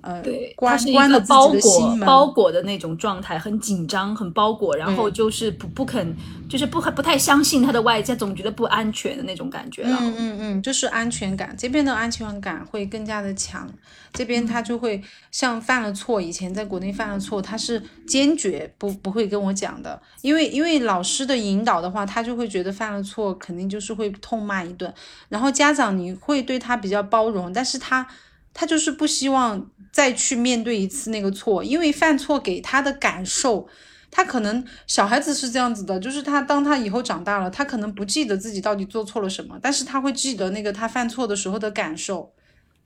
[0.00, 1.48] 呃，对，关它是一关个包。
[1.48, 6.14] 裹包裹的那种状态，很紧张，很包裹，然后就是不不肯，
[6.48, 9.96] 就是不不太相信他的外界，总觉得不安全的那种感觉了。
[10.00, 13.68] 嗯嗯嗯，就是安全感，这边的安全感会更加的强。
[14.12, 24.92] 这边他就会像犯了错，以前在国内犯了错，他是坚决不不会跟我讲的，因为因为老师的引导的话，他就会觉得犯了错肯定就是会痛骂一顿，
[25.28, 28.06] 然后家长你会对他比较包容，但是他
[28.60, 33.68] 他就是不希望再去面对一次那个错，因为犯错给他的感受。
[34.10, 42.32] 他可能小孩子是这样子的，就是他当他以后长大了，他可能不记得自己到底做错了什么，但是他会记得那个他犯错的时候的感受。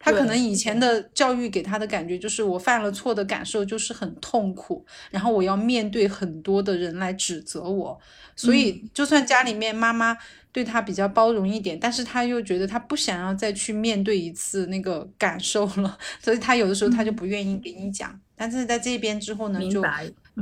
[0.05, 7.97] 他可能以前的教育给他的感觉就是我犯了错的感受就是很痛苦，然后我要面对很多的人来指责我，
[8.35, 10.19] 所以就算家里面妈妈
[10.51, 18.19] 对他比较包容一点，但是他又觉得他不想要再去面对一次那个感受了， 所以他有的时候他就不愿意给你讲。
[18.35, 19.81] 但是在这边之后呢，就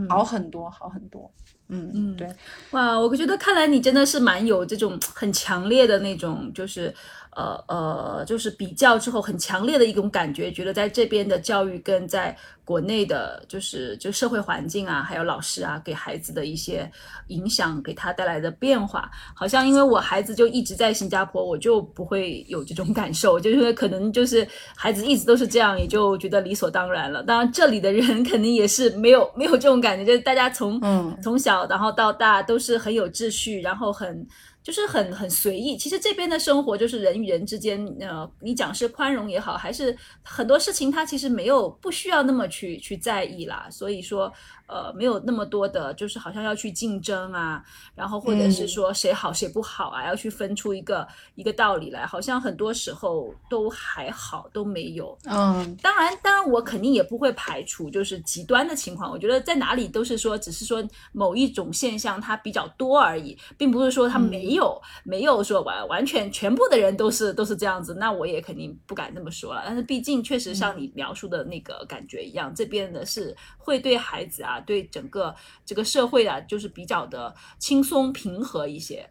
[0.09, 1.31] 好很多，好很多。
[1.69, 2.27] 嗯嗯，对。
[2.71, 6.93] 哇，我觉得看来你真的是蛮有这种很强烈的那种，就是。
[7.37, 16.91] 呃呃，就是比较之后很强烈的一种感觉，觉得在这边的教育跟在国内的，就是就社会环境啊，还有老师啊，给孩子的一些
[17.28, 27.22] 影响，给他带来的变化，好像因为我孩子就一直在新加坡，我就不会有这种感受，就是因为可能就是孩子一直都是这样，也就觉得理所当然了。
[27.22, 30.81] 当然，这里的人 肯定也是没有没有这种感觉，就是大家从
[31.22, 34.26] 从小然后到大都是很有秩序，然后很。
[34.63, 44.33] 就是很很随意，其实这边的生活就是人与人之间，呃，你讲是宽容也好，还是很多事情他其实没有不需要那么去去在意啦，所以说。
[44.71, 47.61] 呃，没有那么多的，就是好像要去竞争啊，
[47.97, 55.18] 然后或者是说谁好谁不好啊，要去分出一个一个道理来，好像很多时候都还好，都没有。
[55.25, 69.64] 嗯，当然，当然我肯定也不会排除就是极端的情况，我觉得在哪里都是说，只是说某一种现象它比较多而已，并不是说它没有没有说完完全全部的人都是都是这样子，那我也肯定不敢这么说了。
[69.66, 74.60] 但是毕竟确实像你描述的那个感觉一样，这边的是会对孩子啊。
[74.61, 75.35] 对整个
[75.65, 79.09] 这个社会啊，就是比较的轻松平和一些。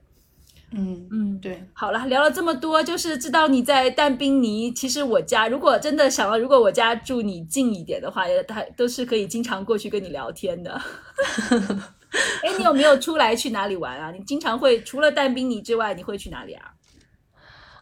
[0.71, 1.63] 嗯嗯，对。
[1.73, 4.71] 好了，聊了这么多，就是知道你在但宾尼。
[4.71, 10.71] 其实我家如果真的想到，如果我家住你近一点的话，也他都是可以经常过去跟你聊天的。
[12.43, 14.11] 哎，你有没有出来去哪里玩啊？
[14.11, 16.73] 你经常会除了但宾尼之外，你会去哪里啊？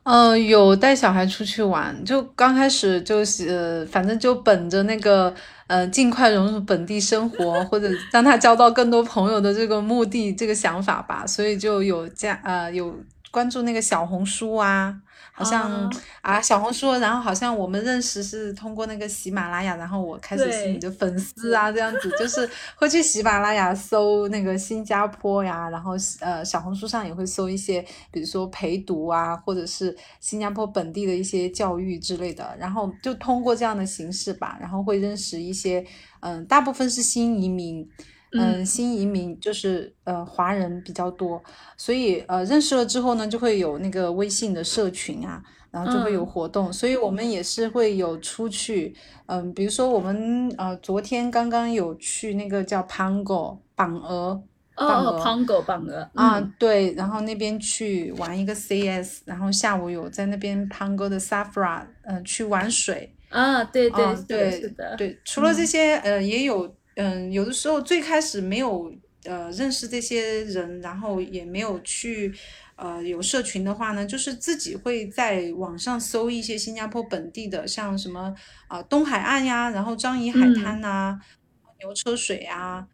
[0.03, 5.35] 呃，有带小孩出去玩，就刚开始就是，反正就本着那个。
[5.67, 12.95] 呃，尽快融入本地生活，或者让他交到更多朋友的这个目的，这个想法吧，所以就有加呃有
[13.31, 14.95] 关注那个小红书啊。
[15.37, 15.87] 好像
[16.21, 35.85] 啊，小红书，然后好像我们认识是通过那个喜马拉雅，然后我开始是你的粉丝啊，这样子就是会去喜马拉雅搜那个新加坡呀，然后呃小红书上也会搜一些，比如说陪读啊，或者是新加坡本地的一些教育之类的，然后就通过这样的形式吧，然后会认识一些，
[36.21, 37.87] 嗯，大部分是新移民。
[38.33, 41.41] 嗯，新移民就是呃华人比较多，
[41.77, 48.93] 所以呃认识了之后呢，就会有那个微信的社群啊，然后就会有活动，所以我们也是会有出去，
[49.27, 54.43] 嗯，比如说我们呃昨天刚刚有去那个叫 Pango 榜鹅，
[54.75, 56.09] 哦，Pango 榜鹅。
[56.13, 63.89] 啊，对，然后那边去玩一个 CS，然后下午有在那边 Pango 的 Safra，嗯，去玩水啊，对。
[63.89, 66.75] 对对，是的，对，除了这些呃也有。
[66.99, 68.91] 嗯，有的时候最开始没有
[69.25, 72.33] 呃认识这些人，然后也没有去
[72.75, 78.33] 呃有社群的话呢，就是自己会在网上搜一些新加坡本地的，像什么
[78.67, 81.19] 啊东海岸呀，然后樟宜海滩呐，
[81.79, 82.87] 牛车水啊，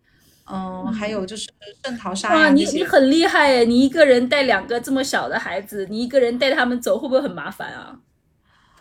[0.51, 1.49] 嗯，还有就是
[1.85, 7.99] 圣淘沙哇，你你很厉害诶，你一个人带两个这么小的孩子，你一个人带他们走会不会很麻烦啊？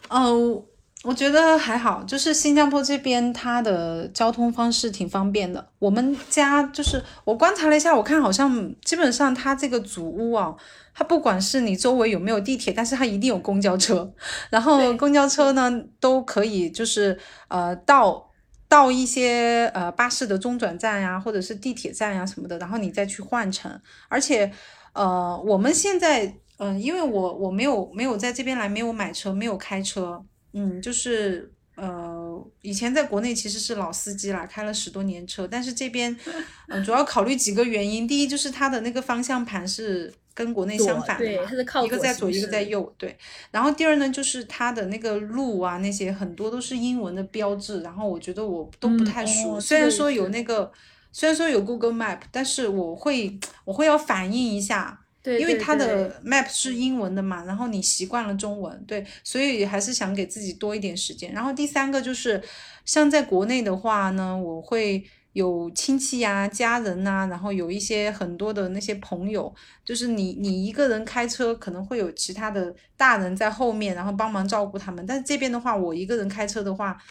[0.08, 0.64] 嗯。
[1.04, 5.68] 我觉得还好，就是新加坡这边它的交通方式挺方便的。
[5.80, 10.54] 我们家就是我观察了一下，我看好像基本上它这个祖屋啊，
[10.94, 14.08] 它不管是你周围有没有地铁，但是它一定有公交车。
[14.48, 18.30] 然后公交车呢都可以就是呃到
[18.68, 23.68] 到一些呃巴士的中转站呀，或者是地铁站呀什么的，然后你再去换乘。
[24.08, 24.52] 而且
[24.92, 30.24] 呃我们现在嗯，因为我我没有没有在这边来，没有买车，没有开车。
[30.52, 36.14] 嗯，就是呃，以前在国内其实是老司机啦，开了十多年车，但是这边，
[36.68, 38.06] 嗯，主要考虑几个原因。
[38.06, 41.50] 第一就是它的那个方向盘是跟国内相反的嘛，
[41.84, 43.16] 一个在左，一个在右，对。
[43.50, 49.58] 然后第二呢，就是它的那个路啊，那些很多都是英文的标志，然后我觉得我都不太熟。
[49.60, 50.70] 虽然说有那个，
[51.10, 61.32] 虽然说有 Google Map，但是我会我会要反应一下，对，因为它的 Map 是英文的嘛，然后你习惯了中文，对，所以还是想给自己多一点时间。
[61.32, 62.42] 然后第三个就是
[62.84, 65.04] 像在国内的话呢，我会。
[65.34, 69.50] 有亲戚呀、家人呐，然后有一些很多的那些朋友，
[69.82, 75.06] 就是你你一个人开车，可能会有其他的大人在后面，然后帮忙照顾他们。
[75.06, 77.02] 但是这边的话，我一个人开车的话，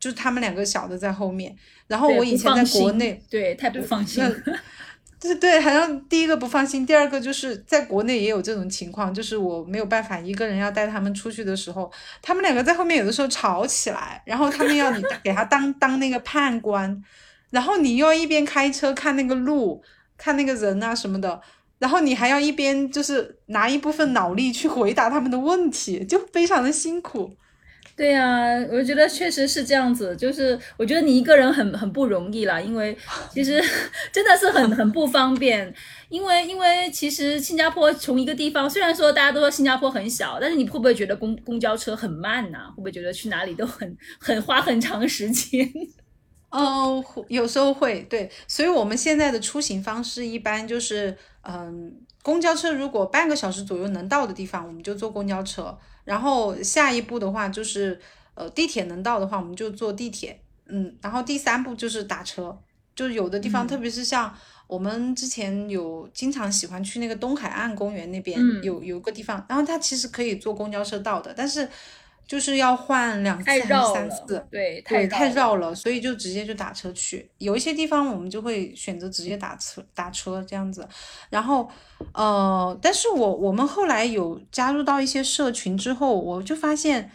[0.00, 1.54] 就是他们两个小的在后面。
[1.86, 4.24] 然后我以前在国内，对太不放心。
[5.20, 11.90] 对对，好像第一个不放心，第二个就是在国内也有这种情况，就是我没有办法一个人要带他们出去的时候，
[12.22, 17.02] 他们两个在后面有的时候吵起来，然后他们要你 给他当当那个判官。
[17.50, 19.82] 然后你又要一边开车看那个路，
[20.18, 21.40] 看那个人啊什么的，
[21.78, 27.34] 然后你还要一边就是拿一部分脑力去回答他们的问题，就非常的辛苦。
[27.98, 32.96] 对呀，我觉得确实是这样子，就是我觉得你一个人很很不容易啦，因为
[33.34, 33.60] 其实
[34.12, 35.74] 真的是很很不方便，
[36.08, 42.68] 因为因为其实新加坡从一个地方，虽然说大家都说新加坡很小，但是你会不会觉得公公交车很慢呐？
[42.70, 45.68] 会不会觉得去哪里都很很花很长时间？
[46.50, 51.92] 哦，有时候会对，所以我们现在的出行方式一般就是，嗯，
[52.22, 55.78] 公交车如果半个小时左右能到的地方，我们就坐公交车。
[56.04, 58.00] 然后下一步的话就是，
[58.34, 60.40] 呃，地铁能到的话，我们就坐地铁。
[60.66, 62.58] 嗯，然后第三步就是打车，
[62.94, 64.34] 就是有的地方，特别是像
[64.66, 71.68] 我们之前有经常喜欢去那个东海岸公园那边，有有个地方，然后它其实可以坐公交车到的，但是。
[72.28, 74.46] 就是要换两次还是三次？
[74.50, 77.30] 对对，太绕了，所以就直接就打车去。
[77.38, 80.86] 有一些地方我们就会选择直接打车打车这样子。
[81.30, 81.70] 然后，
[82.12, 87.10] 呃，但是我我们后来有加入到一些社群之后，我就发现，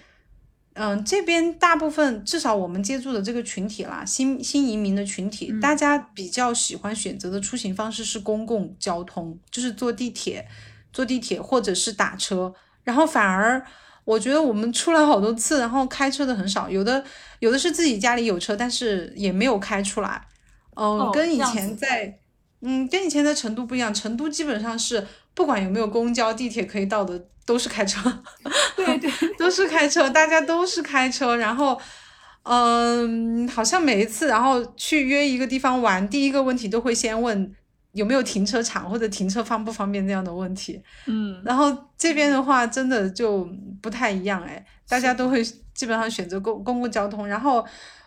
[0.74, 10.47] 嗯，这边大部分至少我们接触的这个群体啦，新新移民的群体，大家比较喜欢选择的出行方式是公共交通，就是坐地铁，
[10.91, 12.51] 坐地铁或者是打车，
[12.84, 13.64] 然后反而。
[14.06, 17.04] 我觉得我们出来好多次，然后开车的很少，有的
[17.39, 20.22] 有的是自己家里有车，但是也没有开出来。
[20.76, 22.20] 嗯，跟以前在，
[22.62, 23.93] 嗯，跟以前在成都不一样。
[23.93, 28.22] 成都基本上是不管有没有公交、地铁可以到的，都是开车。
[28.76, 31.38] 对对， 都是开车，大家都是开车。
[31.38, 31.80] 然后，
[32.43, 37.54] 嗯，好像每一次，然后去约一个地方玩，第一个问题都会先问。
[37.94, 40.82] 有没有停车场或者停车方不方便这样的问题？
[41.06, 43.48] 嗯，然后这边的话真的就
[43.82, 47.28] 不太一样哎，大家都会基本上选择公公共交通。
[47.28, 47.66] 然后，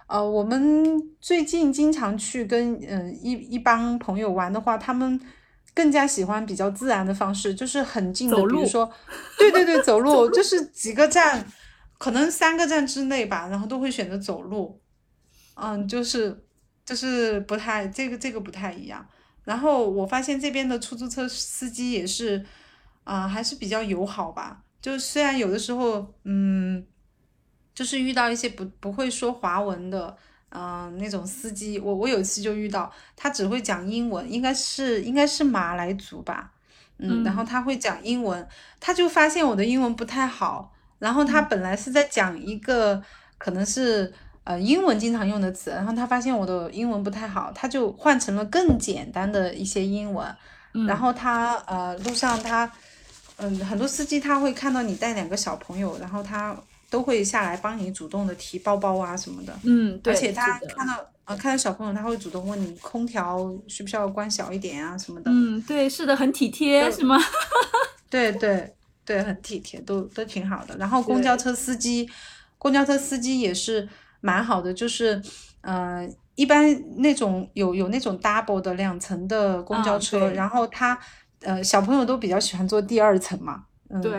[0.08, 5.20] 呃，我们最近经常去跟嗯一一帮朋友玩的话，他们
[5.72, 8.90] 更加喜欢比较自然的方式，就是很近的，比如说，
[9.38, 11.46] 对对对，走路 就是几个站，
[11.98, 14.80] 可能三个站之内吧，然后都会选择走路。
[15.54, 16.44] 嗯，就是
[16.84, 19.06] 就是不太这个这个不太一样。
[19.46, 22.44] 然后我发现这边的出租车司机也是，
[23.04, 24.60] 啊，还是比较友好吧。
[24.82, 26.84] 就虽然有的时候，嗯，
[27.72, 30.16] 就是遇到一些不不会说华文的，
[30.50, 36.52] 嗯，那种司机，我我有一次就遇到，他只会讲英文，应该是应该是马来族吧，
[36.98, 38.44] 嗯，然后他会讲英文，
[38.80, 43.00] 他就发现我的英文不太好，然后他本来是在讲一个
[43.38, 44.12] 可能是。
[44.46, 50.24] 呃，英文经常用的词，然后他发现我的英文不太好，他就换成了更简单的一些英文。
[50.86, 52.70] 然后他呃，路上他，
[53.38, 56.56] 嗯，很多司机他会看到你带两个小朋友，然后他
[56.88, 59.52] 都会下来帮你主动的提包包啊什么的。
[59.64, 65.30] 嗯，而且他看到呃看到小朋友，他会主动问你空调需不需要关小一点啊什么的。
[65.34, 67.18] 嗯，对，是的，很体贴，是吗？
[68.08, 68.72] 对对
[69.04, 70.76] 对，很体贴，都都挺好的。
[70.76, 72.08] 然后公交车司机，
[72.58, 73.88] 公交车司机也是。
[74.26, 75.22] 蛮好的，就是，
[75.60, 76.04] 呃，
[76.34, 76.66] 一般
[76.96, 80.98] 那种有有那种 double 的两层的公交车，然后他，
[81.42, 84.12] 呃，小朋友都比较喜欢坐第二层嘛，嗯，对，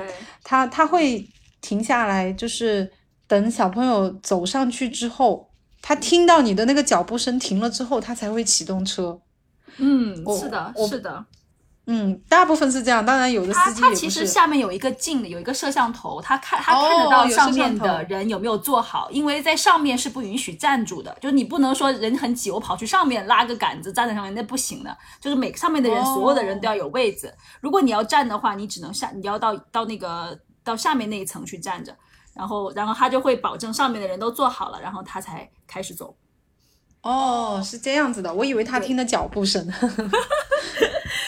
[0.44, 1.28] 他他会
[1.60, 2.90] 停下来，就是
[3.28, 5.52] 等小朋友走上去之后，
[5.82, 9.20] 他听到你的那个脚步声停了之后，他才会启动车。
[9.78, 11.26] 嗯，是的，是的。
[11.90, 31.96] 嗯，大部分是这样，当然有的司机他他其实下面有一个镜的，有一个摄像头，他看他看得到上面的人有没有坐好，因为在上面是不允许站住的，就是你不能说人很挤，我跑去上面拉个杆子站在上面，那不行的，就是每上面的人所有的人都要有位置，如果你要站的话，你只能下你要到到那个到下面那一层去站着，
[32.34, 36.14] 然后然后他就会保证上面的人都坐好了，然后他才开始走。
[37.04, 39.66] 哦，是这样子的，我以为他听的脚步声。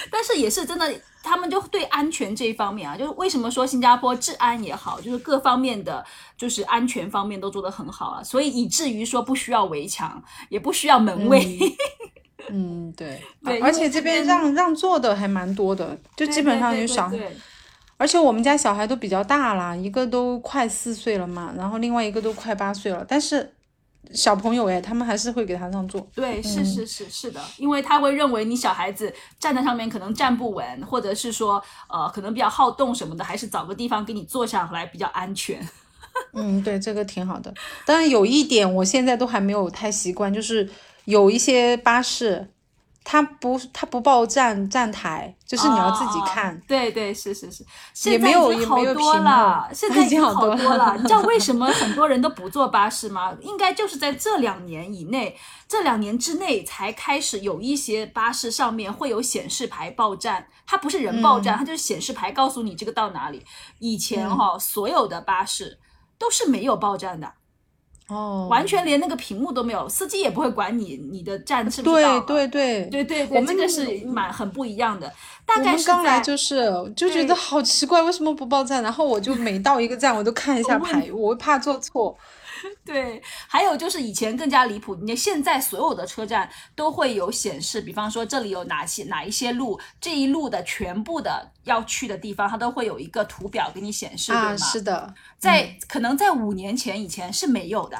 [0.09, 0.93] 但是是也是真的，
[1.23, 6.05] 他们就对安全这一方面啊，就是为什么说新加坡治安也好，就是各方面的
[6.37, 11.57] 就是安全方面都做得很好啊，所以以至于说不需要围墙，也不需要门卫。
[12.49, 17.17] 嗯，对， 对而且这边这边让让座的还蛮多的，就基本上有小孩，
[17.97, 23.51] 而且我们家小孩都比较大啦，一个都快四岁了嘛，然后另外一个都快八岁了，但是
[24.13, 26.07] 小朋友哎，他们还是会给他让座。
[26.15, 35.59] 对，是是是是的，因为他会认为你小孩子站在上面可能站不稳，或者是说呃可能比较好动什么的，还是找个地方给你坐下来比较安全。
[36.33, 37.53] 嗯，对，这个挺好的。
[37.85, 40.67] 但是有一点，我现在都还没有太习惯，就是
[41.05, 42.49] 有一些巴士，
[43.11, 46.53] 它不它不报站站台，就是你要自己看。
[46.55, 47.63] 哦对对，是是是，
[48.07, 50.95] 也现在已经好多屏了，幕 现在已经好多了了。
[50.95, 53.35] 你知道为 什么很多人都不坐巴士吗？
[53.41, 55.35] 应该就是在这两年以内，
[55.67, 63.43] 这两年之内才开始有一些巴士上面会有显示牌报站，它不是人报站，它就是显示牌告诉你这个到哪里。
[63.79, 65.79] 以前哈、所有的巴士
[66.19, 67.33] 都是没有报站的。
[68.09, 75.11] 哦，完全连那个屏幕都没有，司机也不会管你你的站是不是对对对对对对，我们这个是蛮很不一样的。
[75.45, 78.81] 大概是们刚来就是就觉得好奇怪，为什么不报站？
[78.83, 82.17] 然后我就每到一个站，我都看一下牌，我怕做错。
[82.85, 94.57] 对，还有就是以前更加离谱，你现在所有的车站都会有显示，比方说这里有哪些哪一些路，这一路的全部的要去的地方，它都会有一个图表给你显示，对啊，吗？
[94.57, 97.97] 是的，在、可能在五年前以前是没有的。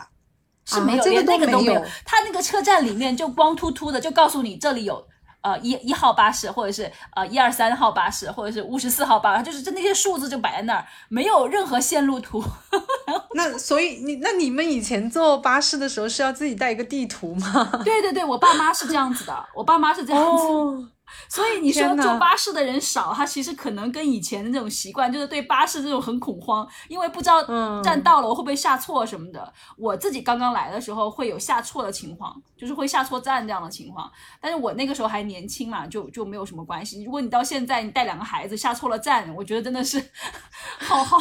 [0.66, 1.84] 是啊没有，这个连那个都没有。
[2.06, 5.04] 它那个车站里面就光秃秃的，就告诉你这里有
[5.42, 12.44] 呃一一号巴士，或者是呃一二三号巴士，或者是五十四号巴士，就是就那些数字就摆在那儿，没有任何线路图。
[13.36, 17.70] 那所以你那你们以前坐巴士的时候是要自己带一个地图吗？
[17.84, 20.44] 对对对，我爸妈是这样子的，我爸妈是这样子。
[20.44, 20.88] 哦，
[21.28, 29.54] 所以你说坐巴士的人少，他其实可能跟以前的那种习惯，就是对巴士这种很恐慌，因为不知道嗯站到了我会不会下错什么的。
[29.78, 34.12] 我自己刚刚来的时候会有下错的情况，就是会下错站这样的情况。
[34.42, 37.04] 但是我那个时候还年轻嘛，就就没有什么关系。
[37.04, 40.04] 如果你到现在你带两个孩子下错了站，我觉得真的是
[40.80, 41.20] 好好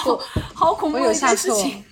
[0.54, 1.84] 好恐怖的一有下错件事情。，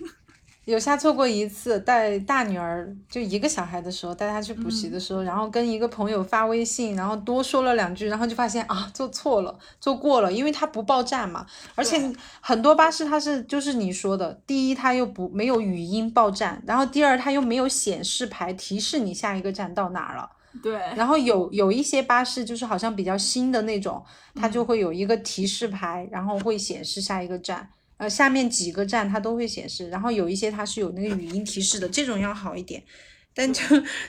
[0.67, 11.47] 有下错过一次，带大女儿就一个小孩的时候，带她去补习的时候，然后跟一个朋友发微信，然后多说了两句，然后就发现啊，做错了，做过了，因为他不报站嘛，
[11.77, 20.29] 而且很多巴士它是就是你说的，第一它又不没有语音报站，然后第二它又没有显示牌提示你下一个站到哪儿了。
[20.63, 24.05] 对，然后有有一些巴士就是好像比较新的那种，
[24.35, 24.51] 它嗯。
[24.51, 29.89] 就会有一个提示牌，然后会显示下一个站，呃，下面几个站它都会显示。
[29.89, 32.83] 然后有一些它是有那个语音提示的，这种要好一点。
[33.35, 33.63] 但就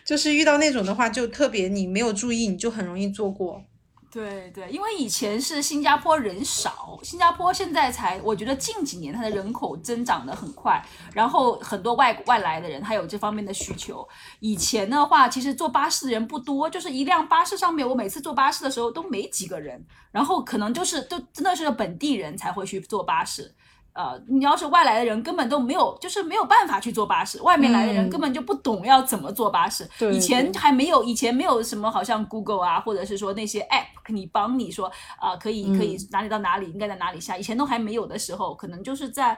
[0.06, 3.62] 就是遇到那种的话，就特别你没有注意，你就很容易错过。
[4.10, 10.82] 对对，因为以前是新加坡人少，新加坡现在才，我觉得近几年它的人口增长的很快，
[11.14, 14.08] 然后很多外外来的人他有这方面的需求。
[14.40, 23.54] 以前的话，其实坐巴士的人不多，就是一辆巴士上面，我每次坐巴士的时候都没几个人，然后可能就是都真的是本地人才会去坐巴士。
[23.98, 27.42] 呃，你要是外来的人，根本都没有，就是没有办法去坐巴士。
[27.42, 29.90] 外面来的人嗯根本就不懂要怎么坐巴士。
[29.98, 37.36] 对以前还没有，以前没有什么，好像 Google 啊，或者是说那些 App 你帮你说啊、可以可以哪里到哪里，应该在哪里下。
[37.36, 39.38] 以前都还没有的时候，可能就是在。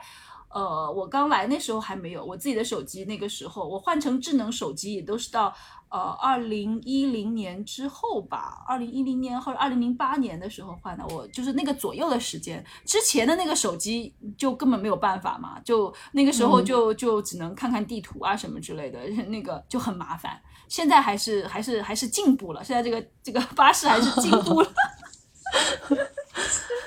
[0.51, 5.53] 呃，我刚来那时候还没有，我自己的手机那个时候，我换成智能手机也都是到
[5.89, 20.39] 呃二零一零年之后吧，二零一零年或者二零零八年的时候换的，我就是那个左右的时间，之前的那个手机就根本没有办法嘛，就那个时候就、就只能看看地图啊什么之类的， 那个就很麻烦。
[20.67, 24.71] 现在还是还是还是进步了，现在这个这个巴士还是进步了。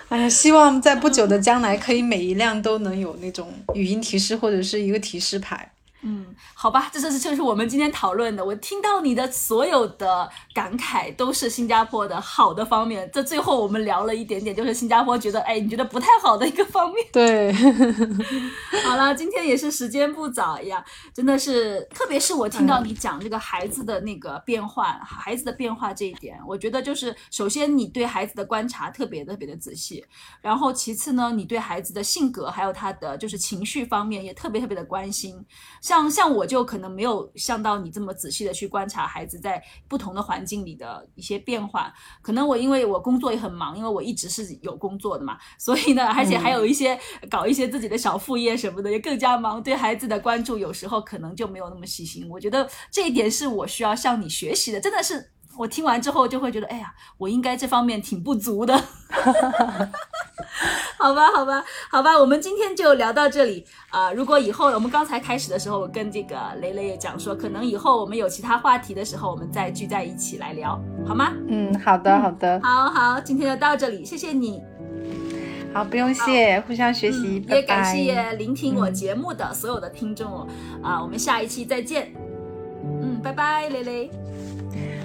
[0.09, 5.73] 哎呀，希望在不久的将来，可以每一辆都能有那种语音提示或者是一个提示牌。
[6.05, 8.45] 嗯，好吧，这就是就是我们今天讨论的。
[8.45, 13.09] 我听到你的所有的感慨都是新加坡的好的方面。
[13.13, 17.07] 这最后我们聊了一点点，就是新加坡觉得，哎，你觉得不太好的一个方面。
[17.13, 17.53] 对，
[18.85, 20.85] 好了，今天也是时间不早呀，
[21.15, 30.05] 真的是，特别是我听到你讲这个孩子的那个变化，孩子的变化这一点，我觉得就是首先你对孩子的观察特别特别的仔细，
[30.41, 35.45] 然后其次呢，你对孩子的性格还有他的就是情绪方面也特别特别的关心。
[35.81, 41.93] 像像像我就可能没有像到你这么仔细的去观察孩子在不同的环境里的一些变化。
[42.23, 49.63] 可能我因为我工作也很忙，因为我一直是有工作的嘛，所以呢，而且还有一些、搞一些自己的小副业什么的，也更加忙。
[49.63, 52.27] 对孩子的关注有时候可能就没有那么细心。
[52.31, 58.79] 我觉得这一点是我需要向你学习的，真的是我听完之后就会觉得，哎呀，我应该这方面挺不足的。
[60.99, 71.33] 好吧，好吧，好吧，我们今天就聊到这里啊、如果以后我们刚才开始的时候，我跟这个雷雷也讲说，可能以后我们有其他话题的时候，我们再聚在一起来聊，好吗？
[71.49, 74.63] 嗯，好的，好的，好好，今天就到这里，谢谢你。
[75.75, 77.57] 好，不用谢，互相学习，嗯、拜拜。
[77.57, 80.47] 也感谢聆听我节目的所有的听众
[80.83, 82.13] 啊、我们下一期再见。
[82.85, 84.11] 嗯，拜拜，雷雷。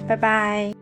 [0.08, 0.77] 拜拜。